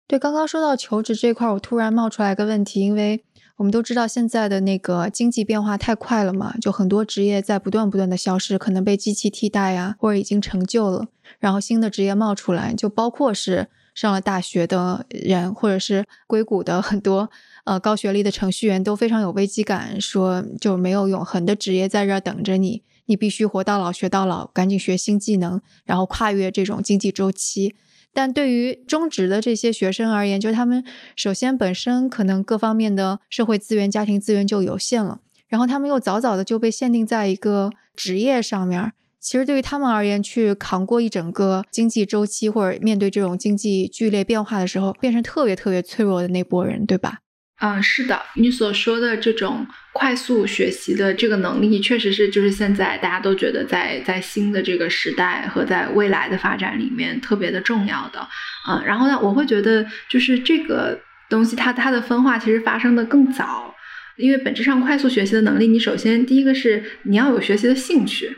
[0.08, 3.24] 对，刚刚说到求职这块，我突然冒出来一个问题，因为。
[3.62, 11.06] 我们都知道现在的那个经济变化太快了嘛，就很多职业在不断不断的消失，可能被机器替代呀，或者已经成就了，
[11.38, 17.30] 然后新的职业冒出来，就包括是上了大学的人，或者是硅谷的很多
[17.66, 27.76] 呃高学历的程序员都非常有危机感，说就没有永恒的职业在这儿等着你，你必须活到老学到老，赶紧学新技能，然后跨越这种经济周期。
[28.14, 30.84] 但对于中职的这些学生而言，就是他们
[31.16, 38.94] 首先本身可能各方面的社会资源、家庭资源就有限了，然后他们又早早的就被限定在一个职业上面。
[39.20, 47.20] 其实对于他们而言，去扛过一整个经济周期，或者面对这种经济剧烈变化的时候，变成特别特别脆弱的那波人，对吧？
[47.60, 58.26] 嗯，是的，你所说的这种快速学习的这个能力，确实是就是现在大家都觉得在在新的这个时代和在未来的发展里面特别的重要的。
[58.70, 63.76] 嗯，然后呢，我会觉得就是这个东西，它它的分化其实发生的更早，
[64.16, 68.38] 因为本质上快速学习的能力，你首先第一个是你要有学习的兴趣，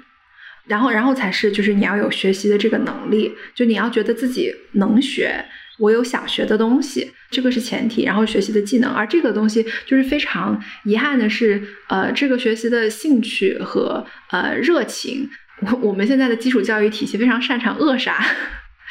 [0.66, 5.46] 然后然后才是就是你要有学习的这个能力，就你要觉得自己能学。
[5.80, 15.28] 我有想学的东西，这个是前提，然后学习的技能，而这个东西就是非常遗憾的是，呃，这个学习的兴趣和呃热情，
[15.62, 18.24] 我我们现在的基础教育体系非常擅长扼杀。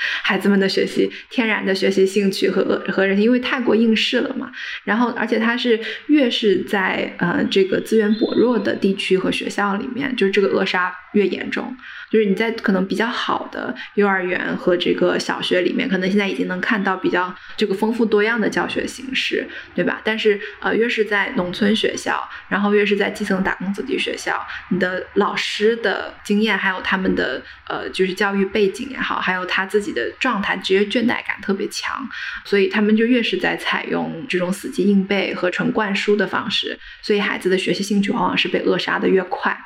[0.22, 4.51] 孩子们的学习，天然的学习兴趣和和人，因为太过应试了嘛。
[4.84, 11.76] 然后，而且它是越是在呃这个资源薄弱的地区和学校里面，就是这个扼杀越严重。
[12.11, 20.03] 就是你在可能比较好的幼儿园和这个小学里面，可能现在已经能看到比较这个丰富多样的教学形式，对吧？
[20.05, 32.09] 但是呃，越是在农村学校，然后越是在基层打工子弟学校，你的老师的经验，还有他们的呃就是教育背景也好，还有他自己的状态，职业倦怠感特别强，
[32.45, 39.57] 所以他们就越是在采用这种死记硬背和纯灌输的方式，所以孩子的学习兴趣往往是被扼杀的越快。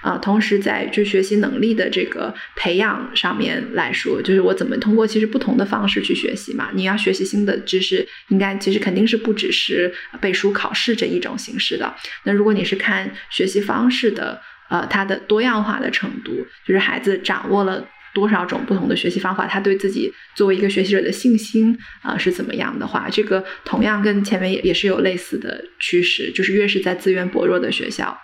[0.00, 6.70] 啊，同时在就学习能力的这个培养上面来说，就是我怎么通过其实不同的方式去学习嘛？
[6.72, 11.94] 你要学习新的知识，应该其实肯定是不只是背书考试这一种形式的。
[12.24, 16.32] 那如果你是看学习方式的，呃，它的多样化的程度，
[16.66, 17.86] 就是孩子掌握了
[18.16, 28.18] 多少种不同的学习方法，他对自己作为一个学习者的信心啊是怎么样的话，这个同样跟前面也也是有类似的趋势，就是越是在资源薄弱的学校。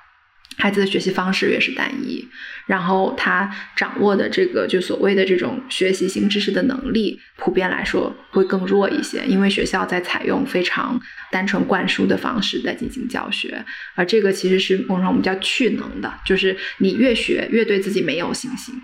[0.59, 2.29] 孩子的学习方式越是单一，
[2.67, 13.65] 然后他掌握的这个就所谓的这种学习新知识的能力，普遍来说会更弱一些，因为学校在采用非常单纯灌输的方式在进行教学，
[13.95, 18.75] 而这个其实是某种我们叫去能的，就是你越学越对自己没有信心。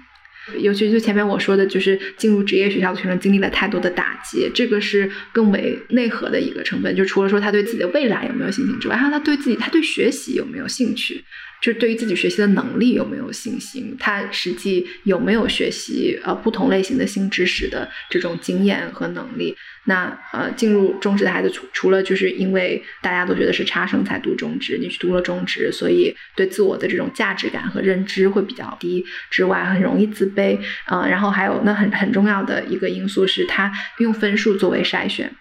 [0.59, 6.95] 尤其就前面我说的，就是进入职业学校的学生经历了太多的打击，这个是更为内核的一个成分。
[6.97, 11.25] 就除了说他对自己的未来有没有信心之外，还有他对自己，他对学习有没有兴趣。
[11.61, 19.57] 就是对于自己学习的能力有没有信心，他实际有没有学习呃不同类型的新知识的这种经验和能力。
[19.89, 30.59] 那呃，进入中职的孩子，除除了就是因为大家都觉得是差生才读中职，你去读了中职，所以对自我的这种价值感和认知会比较低之外，很容易自卑。
[30.91, 35.35] 嗯，然后还有那很很重要的一个因素是，他用分数作为筛选。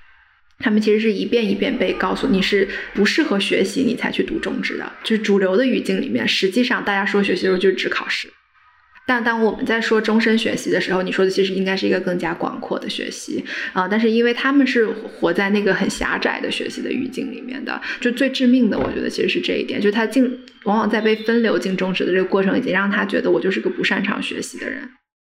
[0.59, 4.91] 他们其实是一遍一遍被告诉你是不适合学习，你才去读中职的。
[5.03, 8.27] 就是主流的语境里面，实际上大家说学习的时候就只考试。
[9.07, 13.87] 但当我们在说终身学习的时候，你说的其实应该是一个更加广阔的学习啊。
[13.87, 20.23] 但是因为他们是活在那个很狭窄的学习的语境里面的，就最致命的，我觉得其实是这一点，就他进
[20.65, 24.89] 往往在被分流进中职的这个过程，已经让他觉得我就是个不擅长学习的人。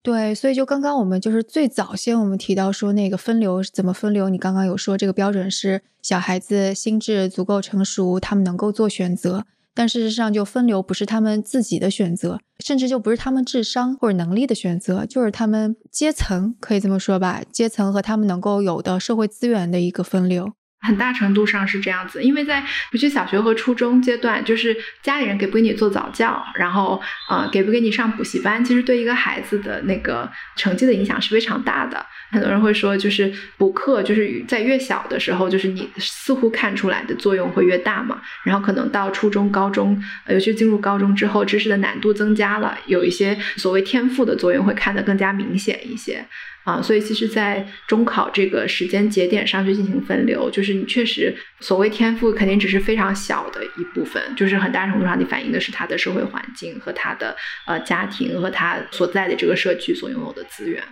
[0.02, 9.44] 对，所以就刚刚我们就是最早先我们提到说那个分流怎么分流，你刚刚有说这个标准是小孩子心智足够成熟，他们能够做选择。
[9.74, 20.52] 但事实上，就分流不是他们自己的选择，甚至就不是他们智商或者能力的选择，就是他们阶层可以这么说吧，阶层和他们能够有的社会资源的一个分流。
[20.80, 32.04] 很大程度上是这样子，因为在尤其小学和初中阶段，就是家里人给不给你做早教，然后呃给不给你上补习班，其实对一个孩子的那个成绩的影响是非常大的。
[32.30, 38.20] 很多人会说，就是补课，就是在越小的时候，就是你似乎看出来的作用会越大嘛。
[38.44, 46.26] 然后可能到初中、高中，尤其进入高中之后，知识的难度增加了，有一些所谓天赋的作用会看得更加明显一些。
[46.64, 57.34] 啊，所以其实，在中考这个时间节点上去进行分流，就是你确实所谓天赋，肯定只是非常小的一部分，就是很大程度上你反映的是他的社会环境和他的
[57.66, 60.82] 呃家庭和他所在的这个社区所拥有的资源。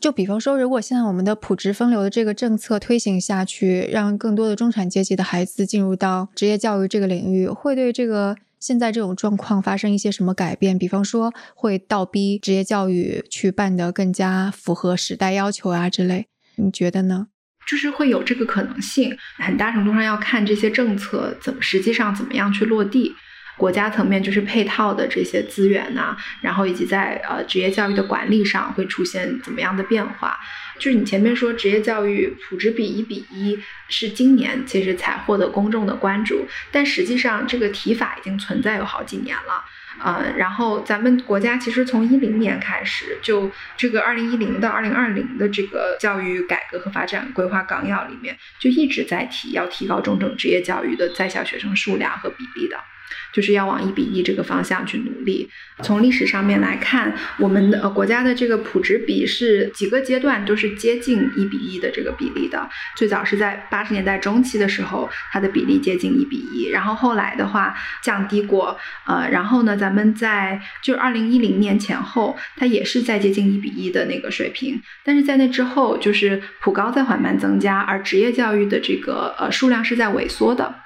[0.00, 8.36] 就比方说，如果现在我们的普职分流的这个政策推行下去，让更多的中产阶级的孩子进入到职业教育这个领域，会对这个。
[8.66, 10.78] 现在这种状况发生一些什么改变？
[10.78, 17.26] 比方说会倒逼职业教育去办得更加符合时代要求啊之类，你觉得呢？
[17.68, 23.14] 就是会有这个可能性，很大程度上要看这些政策怎么实际上怎么样去落地。
[23.58, 30.38] 国家层面就是配套的这些资源呐，然后以及在呃职业教育的管理上会出现怎么样的变化？
[30.78, 33.58] 就是你前面说职业教育普职比一比一
[33.88, 39.64] 是今年其实才获得公众的关注，但实际上这个提法已经存在有好几年了。
[40.04, 52.76] 嗯，然后咱们国家其实从一零年开始，就这个二零一零到二零二零的这个教育改革和发展规划纲要里面，就一直在提要提高中等职业教育的在校学生数量和比例的。
[53.32, 55.48] 就是要往一比一这个方向去努力。
[55.82, 62.68] 从历史上面来看，我们的呃国家的这个普职比是几个阶段都是接近一比一的这个比例的。
[62.96, 74.80] 最早是在八十年代中期的时候，它的比例接近一比一，然后后来的话降低过，呃，然后呢，咱们在就二零一零年前后，它也是在接近一比一的那个水平。
[75.04, 80.83] 但是在那之后，就是普高在缓慢增加，而职业教育的这个呃数量是在萎缩的。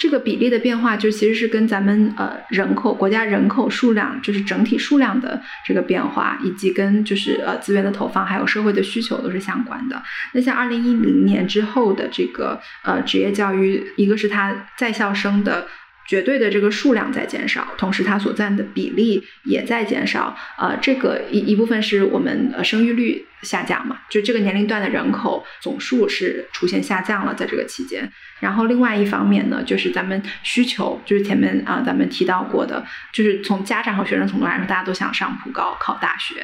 [0.00, 10.02] 这个比例的变化，就其实是跟咱们呃人口国家人口数量，就是整体数量的这个变化，以及跟就是呃资源的投放，还有社会的需求都是相关的。
[10.32, 15.66] 那像二零一零年之后的这个呃职业教育，一个是它在校生的。
[16.10, 20.36] 绝对的这个数量在减少，同时它所占的比例也在减少。
[20.58, 28.10] 呃，这个一一部分是我们呃生育率下降嘛，就这个年龄段的人口总数是出现下降了，在这个期间。
[28.40, 36.42] 然后另外一方面呢，就是咱们需求，就是前面啊咱们提到过的，就是从家长和学生程度来说，大家都想上普高考大学。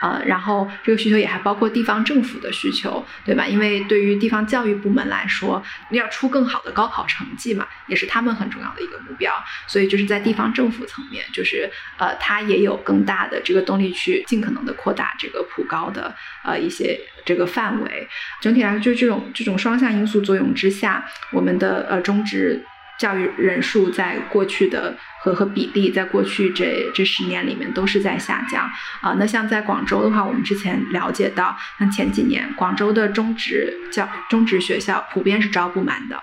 [0.00, 3.46] 呃，然后这个需求也还包括地方政府的需求，对吧？
[3.46, 9.32] 因为对于地方教育部门来说，要出更好的高考成绩嘛，也是他们很重要的一个目标。
[9.66, 18.08] 所以就是在地方政府层面，就是呃，他也有更大的这个动力去尽可能的扩大这个普高的呃一些这个范围。
[18.40, 22.64] 整体来说，就这种这种双向因素作用之下，我们的呃中职。
[22.98, 28.68] 教育人数在过去的和和比例，在过去这这十年里面都是在下降
[29.00, 29.14] 啊。
[29.18, 36.20] 那像在广州的话，我们之前了解到，像前几年广州的中职教中职学校普遍是招不满的，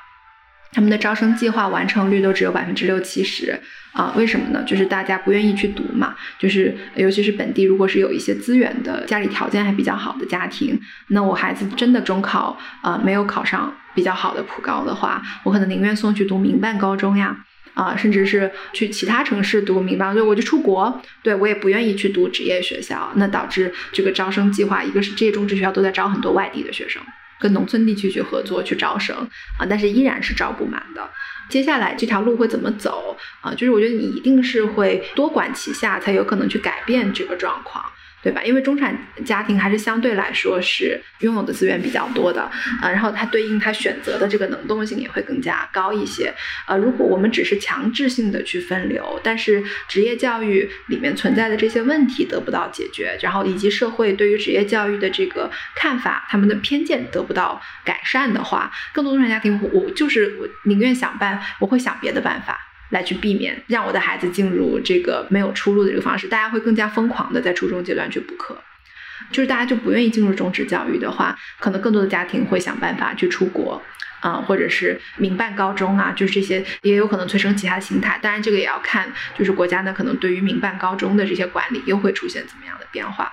[0.73, 3.57] 他们的招生计划完成率都只有百分之六七十
[3.93, 4.13] 啊。
[4.17, 4.61] 为什么呢？
[4.63, 6.13] 就是大家不愿意去读嘛。
[6.38, 13.73] 就是尤其是本地，如果是有一些资源的、家里条件还比较好的家庭，那我孩子真的中考啊没有考上。
[13.96, 17.36] 比较好的普高的话，我可能宁愿送去读民办高中呀，
[17.74, 27.02] 啊，甚至是去其他城市读民办，就我就出国，对我也不愿意去读职业学校，那导致这个招生计划，一个是这些中职学校都在招很多外地的学生，
[27.39, 29.16] 跟农村地区去合作去招生
[29.58, 31.10] 啊，但是依然是招不满的。
[31.48, 33.52] 接下来这条路会怎么走啊？
[33.54, 37.86] 就是我觉得你一定是会多管齐下，才有可能去改变这个状况。
[38.26, 38.41] 对吧？
[38.43, 42.41] 因为中产家庭还是相对来说是拥有的资源比较多的，
[42.82, 46.34] 啊，然后它对应它选择的这个能动性也会更加高一些。
[46.65, 62.59] 呃，如果我们只是强制性的去分流，但是职业教育里面存在的这些问题得不到解决，然后以及社会对于职业教育的这个看法，他们的偏见得不到改善的话，更多中产家庭，我就是我宁愿想办，我会想别的办法。
[62.90, 68.58] 来去避免让我的孩子进入这个没有出路的这个方式，大家会更加疯狂的在初中阶段去补课，
[69.32, 73.82] 就是大家就不愿意进入中职教育的话，可能更多的家庭会想办法去出国，
[74.22, 78.20] 啊，或者是民办高中啊，就是这些也有可能催生其他心态。
[78.22, 83.32] 当然，这个也要看就是国家呢可能对于民办高中的这些管理又会出现怎么样的变化。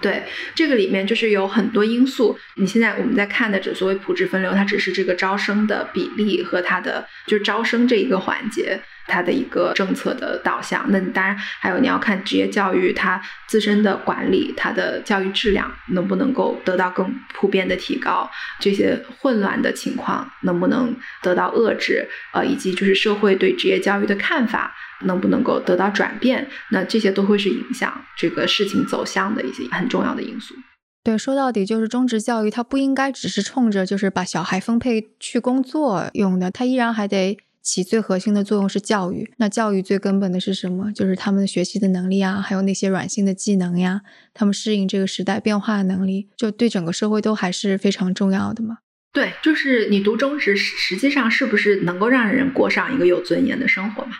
[0.00, 0.22] 对
[0.54, 2.38] 这个里面就是有很多因素。
[2.56, 10.84] 你现在我们在看的这所谓普职分流，它只是这个招生的比例和它的就是招生这一个环节，它的一个政策的导向。
[10.90, 18.30] 那你当然还有你要看职业教育它自身的管理，它的教育质量能不能够得到更普遍的提高，
[18.60, 24.74] 这些混乱的情况能不能得到遏制，呃，以及就是社会对职业教育的看法。
[25.04, 26.48] 能不能够得到转变？
[26.72, 30.56] 那这些都会是影响这个事情走向的一些很重要的因素。
[31.04, 37.38] 对，说到底就是中职教育，它不应该只是冲着就是把小孩分配去工作用的，它依然还得
[37.68, 39.30] 起最核心的作用是教育。
[39.36, 40.90] 那教育最根本的是什么？
[40.92, 44.00] 就是他们的学习的能力啊，还有那些软性的技能呀，
[44.32, 48.78] 他们适应这个时代变化的能力，就对整个社会都还是非常重要的嘛。
[49.12, 54.12] 对，就是你读中职，实际上是不是能够让人过上一个有尊严的生活嘛？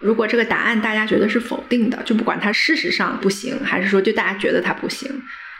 [0.00, 5.08] 如果这个答案大家觉得是否定的，就不管它事实上不行，还是说就大家觉得它不行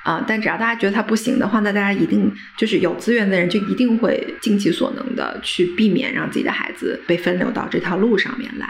[0.09, 8.67] 啊，但只要大家觉得他不行的话，那大家一定就是有资源的人就一定会尽其所能的去避免让自己的孩子被分流到这条路上面来。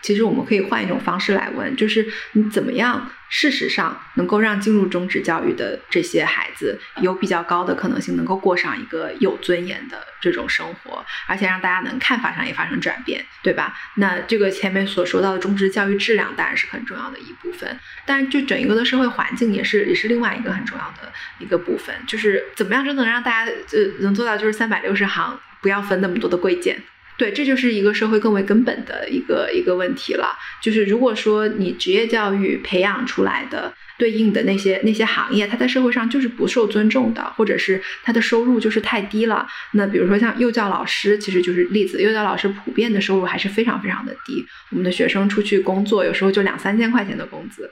[0.00, 3.10] 其实我们可以换一种方式来问，就是你怎么样？
[3.28, 13.76] 事实上，能够让进入中职教育的这些孩子有比较高的可能性，能够过上一个有尊严的这种生活，而且让大家能看法上也发生转变，对吧？
[13.96, 26.82] 那这个前面所说到的中职教育质量当然是很重要的一部分，但是就整一个的社会环境也是也是另外一个很重要的一个部分，就是怎么样就能让大家呃能做到就是三百六十行不要分那么多的贵贱。
[27.18, 30.38] 对，这就是一个社会更为根本的一个一个问题了。
[30.62, 39.44] 就是如果说你职业教育培养出来的对应的那些那些行业，它在社会上就是不受尊重的，或者是它的收入就是太低了。
[39.72, 42.00] 那比如说像幼教老师，其实就是例子。
[42.00, 44.46] 幼教老师普遍的收入还是非常非常的低。
[44.70, 47.68] 我们的学生出去工作，有时候就两三千块钱的工资。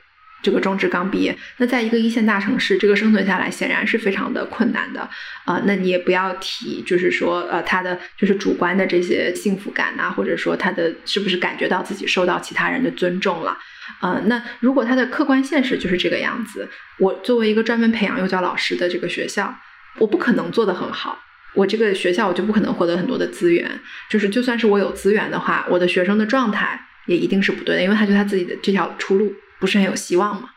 [0.47, 5.01] 这个中职刚毕业，那在一个一线大城市，这个生存下来显然是非常的困难的
[5.44, 5.61] 啊。
[5.66, 13.59] 那你也不要提，就是说，呃，他的就是主观的这些幸福感呐，或者说他的是不是感觉到自己受到其他人的尊重了
[13.99, 14.22] 啊？
[14.26, 16.68] 那如果他的客观现实就是这个样子，
[17.01, 19.53] 我作为一个专门培养幼教老师的这个学校，
[19.99, 21.18] 我不可能做得很好。
[21.55, 23.68] 我这个学校我就不可能获得很多的资源，
[24.09, 29.34] 就是就算是我有资源的话，我的学生的状态也一定是不对的，因为他觉得他自己的这条出路。
[29.61, 30.50] 不是很有希望吗？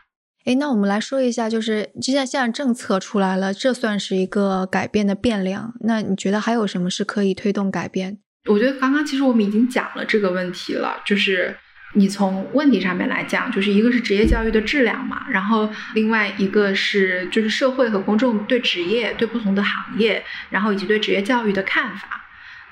[0.46, 5.74] 哎，那我们来说一下，就是现在现在政策出来了，这算是一个改变的变量。
[5.80, 8.18] 那你觉得还有什么是可以推动改变？
[8.48, 11.54] 我觉得刚刚其实我们已经讲了这个问题了，就是
[11.94, 22.19] 你从问题上面来讲，就是一个是职业教育的质量嘛，然后另外一个是就是社会和公众对职业、对不同的行业，然后以及对职业教育的看法。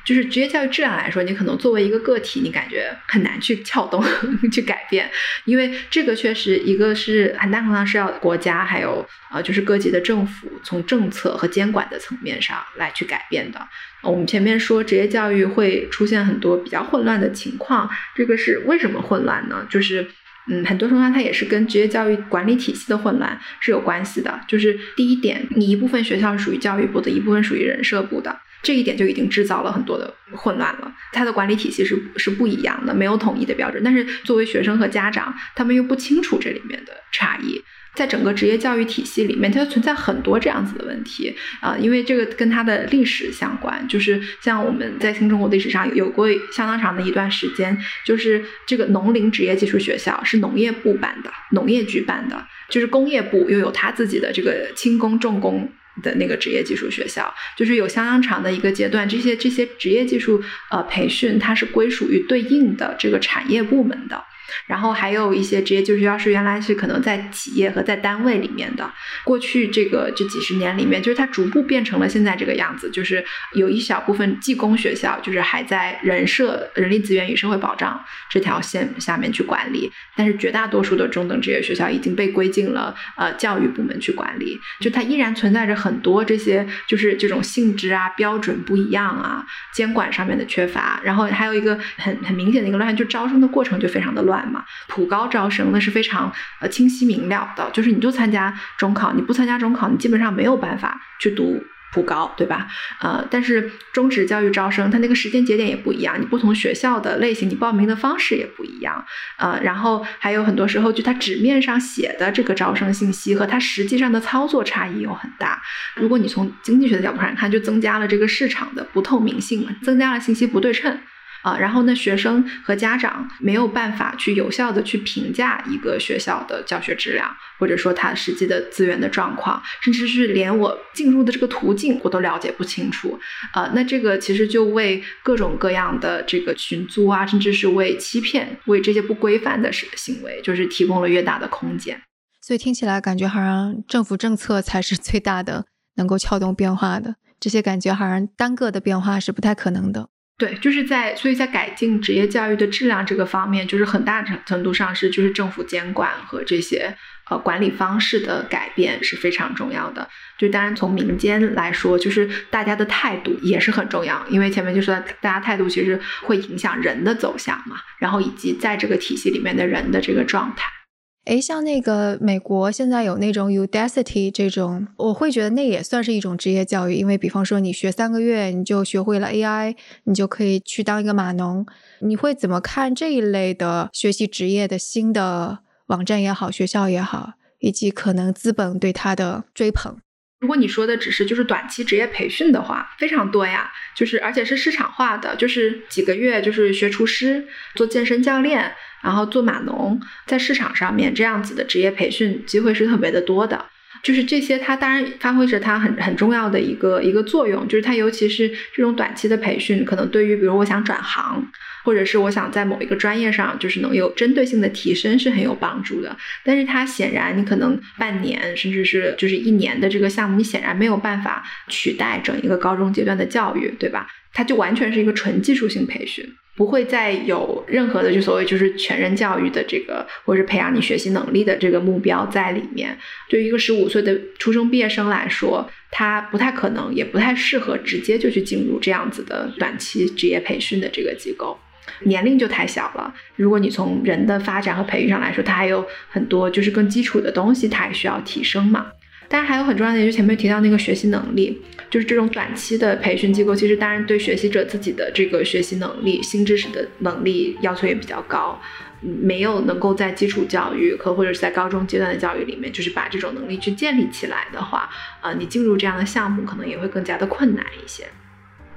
[0.04, 4.02] 就是职业教育质量来说，你可能作为一个个体，你感觉很难去撬动、
[4.50, 5.10] 去改变，
[5.44, 13.60] 因为这个确实一个是很大程度上是要国家还有呃，就是各级的政府从政策和监管的层面上来去改变的。
[14.02, 19.66] 我们前面说职业教育会出现很多比较混乱的情况，这个是为什么混乱呢？
[19.68, 20.06] 就是
[20.50, 24.40] 嗯，很多时候它也是跟职业教育管理体系的混乱是有关系的。
[24.48, 28.40] 就是第一点，你一部分学校属于教育部的，一部分属于人社部的。
[28.62, 30.92] 这一点就已经制造了很多的混乱了。
[31.12, 33.82] 它的管理体系是是不一样的，没有统一的标准。
[33.84, 37.62] 但是作为学生和家长，他们又不清楚这里面的差异。
[37.94, 43.88] 在整个职业教育体系里面，它存在很多这样子的问题啊，因为这个跟它的历史相关。
[43.88, 55.68] 就是像我们在新中国历史上有过相当长的一段时间，就是这个农林职业技术学校是农业部办的，农业局办的，就是工业部又有他自己的这个轻工重工。
[56.02, 64.24] 的那个职业技术学校，就是有相当长的一个阶段，这些这些职业技术呃培训，它是归属于对应的这个产业部门的。
[64.66, 68.90] 然后还有一些职业技术学校是原来是可能在企业和在单位里面的。
[69.24, 73.24] 过去这个这几十年里面，就是它逐步变成了现在这个样子，就是
[73.54, 84.58] 有一小部分技工学校，就是还在人社、人力资源与社会保障这条线下面去管理，但是绝大多数的中等职业学校已经被归进了呃教育部门去管理。
[84.80, 91.00] 就它依然存在着很多这些，就是这种性质啊、标准不一样啊、监管上面的缺乏。
[91.04, 94.64] 然后还有一个很很明显的一个乱，就招生的过程就非常的乱嘛。
[94.88, 96.30] 普高招生那是非常
[96.60, 101.64] 呃清晰明了的，就是你就参加中考，你不参加中考，你基本上没有办法去读。
[101.90, 102.68] 普高对吧？
[103.00, 109.02] 呃，但是中职教育招生，它那个时间节点也不一样，你不同学校的类型，你报名的方式也不一样。
[109.38, 115.62] 呃，然后还有很多时候，就它纸面上写的这个招生信息和它实际上的操作差异有很大。
[115.96, 121.00] 如果你从经济学的角度上看，就增加了这个市场的不透明性，增加了信息不对称。
[121.48, 133.18] 啊，然后呢，学生和家长没有办法去有效的去评价一个学校的教学质量，或者说它实际的资源的状况，甚至是连我进入的这个途径我都了解不清楚。
[133.54, 141.98] 啊，那这个其实就为各种各样的这个群租啊，甚至是为欺骗、为这些不规范的行行为，就是提供了越大的空间。
[142.42, 145.64] 所以听起来感觉好像政府政策才是最大的
[145.96, 150.08] 能够撬动变化的，这些感觉好像单个的变化是不太可能的。
[150.38, 156.96] 对，就是在，所以在改进职业教育的质量这个方面，就是很大程程度上是就是政府监管和这些
[157.28, 160.08] 呃管理方式的改变是非常重要的。
[160.38, 170.77] 就当然从民间来说，就是大家的态度也是很重要，因为前面就说大家态度其实会影响人的走向嘛，然后以及在这个体系里面的人的这个状态。
[171.24, 181.66] 哎，像那个美国现在有那种 Udacity 这种，我会觉得那也算是一种职业教育，因为比方说你学三个月，你就学会了 AI，你就可以去当一个码农。
[182.00, 185.58] 你会怎么看这一类的学习职业的新的
[185.88, 189.98] 网站也好，学校也好，以及可能资本对它的追捧？
[190.40, 197.44] 如果你说的只是就是短期职业培训的话，非常多呀，就是而且是市场化的，就是几个月就是学厨师、
[197.74, 198.72] 做健身教练，
[199.02, 203.66] 然后做码农，在市场上面这样子的职业培训机会是特别的多的。
[204.00, 211.44] 就是这些，它当然发挥着它很很重要的一个一个作用，就是它尤其是这种短期的培训，可能对于比如我想转行，
[211.82, 216.16] 或者是我想在某一个专业上就是能有针对性的提升是很有帮助的。
[216.44, 224.06] 但是它显然你可能半年甚至是就是一年的这个项目，你显然没有办法取代整一个高中阶段的教育，对吧？
[224.32, 226.24] 它就完全是一个纯技术性培训。
[226.58, 232.98] 不会再有任何的就所谓就是全人教育的这个，或者是培养你学习能力的这个目标在里面。
[233.28, 241.56] 对于一个十五岁的初中毕业生来说，他不太可能，也不太适合直接就去进入这样子的短期职业培训的这个机构，
[242.00, 243.14] 年龄就太小了。
[243.36, 248.86] 如果你从人的发展和培育上来说，他还有很多就是更基础的东西，他还需要提升嘛。
[249.28, 251.60] 当然还有很重要的，就前面提到那个学习能力，
[251.90, 258.58] 就是这种短期的培训机构，其实当然对学习者自己的这个学习能力、新知识的能力要求也比较高，
[259.00, 264.88] 没有能够在基础教育和或者是在高中阶段的教育里面，就是把这种能力去建立起来的话，
[265.20, 268.04] 呃，你进入这样的项目可能也会更加的困难一些。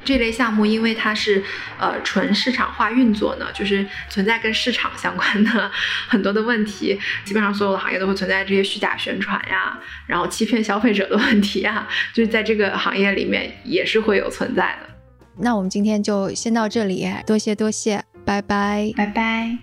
[0.04, 1.44] 这类项目，因为它是
[1.80, 5.72] 呃纯市场化运作呢，就是存在跟市场相关的
[6.08, 14.90] 很多的问题，基本上所有的行业都会存在这些虚假宣传呀，然后欺骗消费者的问题啊，就是在这个行业里面也是会有存在的。
[15.38, 19.58] 那我们今天就先到这里，多谢多谢，拜拜拜拜。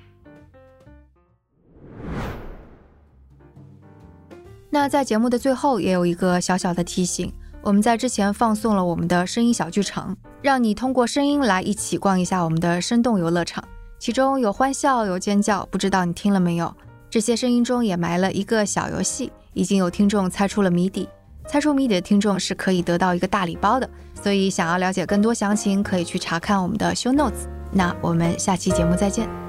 [4.71, 7.33] 那在节目的最后也有一个小小的提醒。
[7.63, 13.63] 我们在之前放送了我们的声音小剧场，让你通过声音来一起逛一下我们的生动游乐场，
[13.99, 16.73] 其中有欢笑，有尖叫，不知道你听了没有？
[17.11, 21.09] 这些声音中也埋了一个小游戏，已经有听众猜出了谜底，
[21.47, 23.89] 猜出谜底的听众是可以得到一个大礼包的。
[24.23, 27.47] 所以想要了解更多详情，可以去查看我们的 show notes。
[27.73, 29.48] 那我们下期节目再见。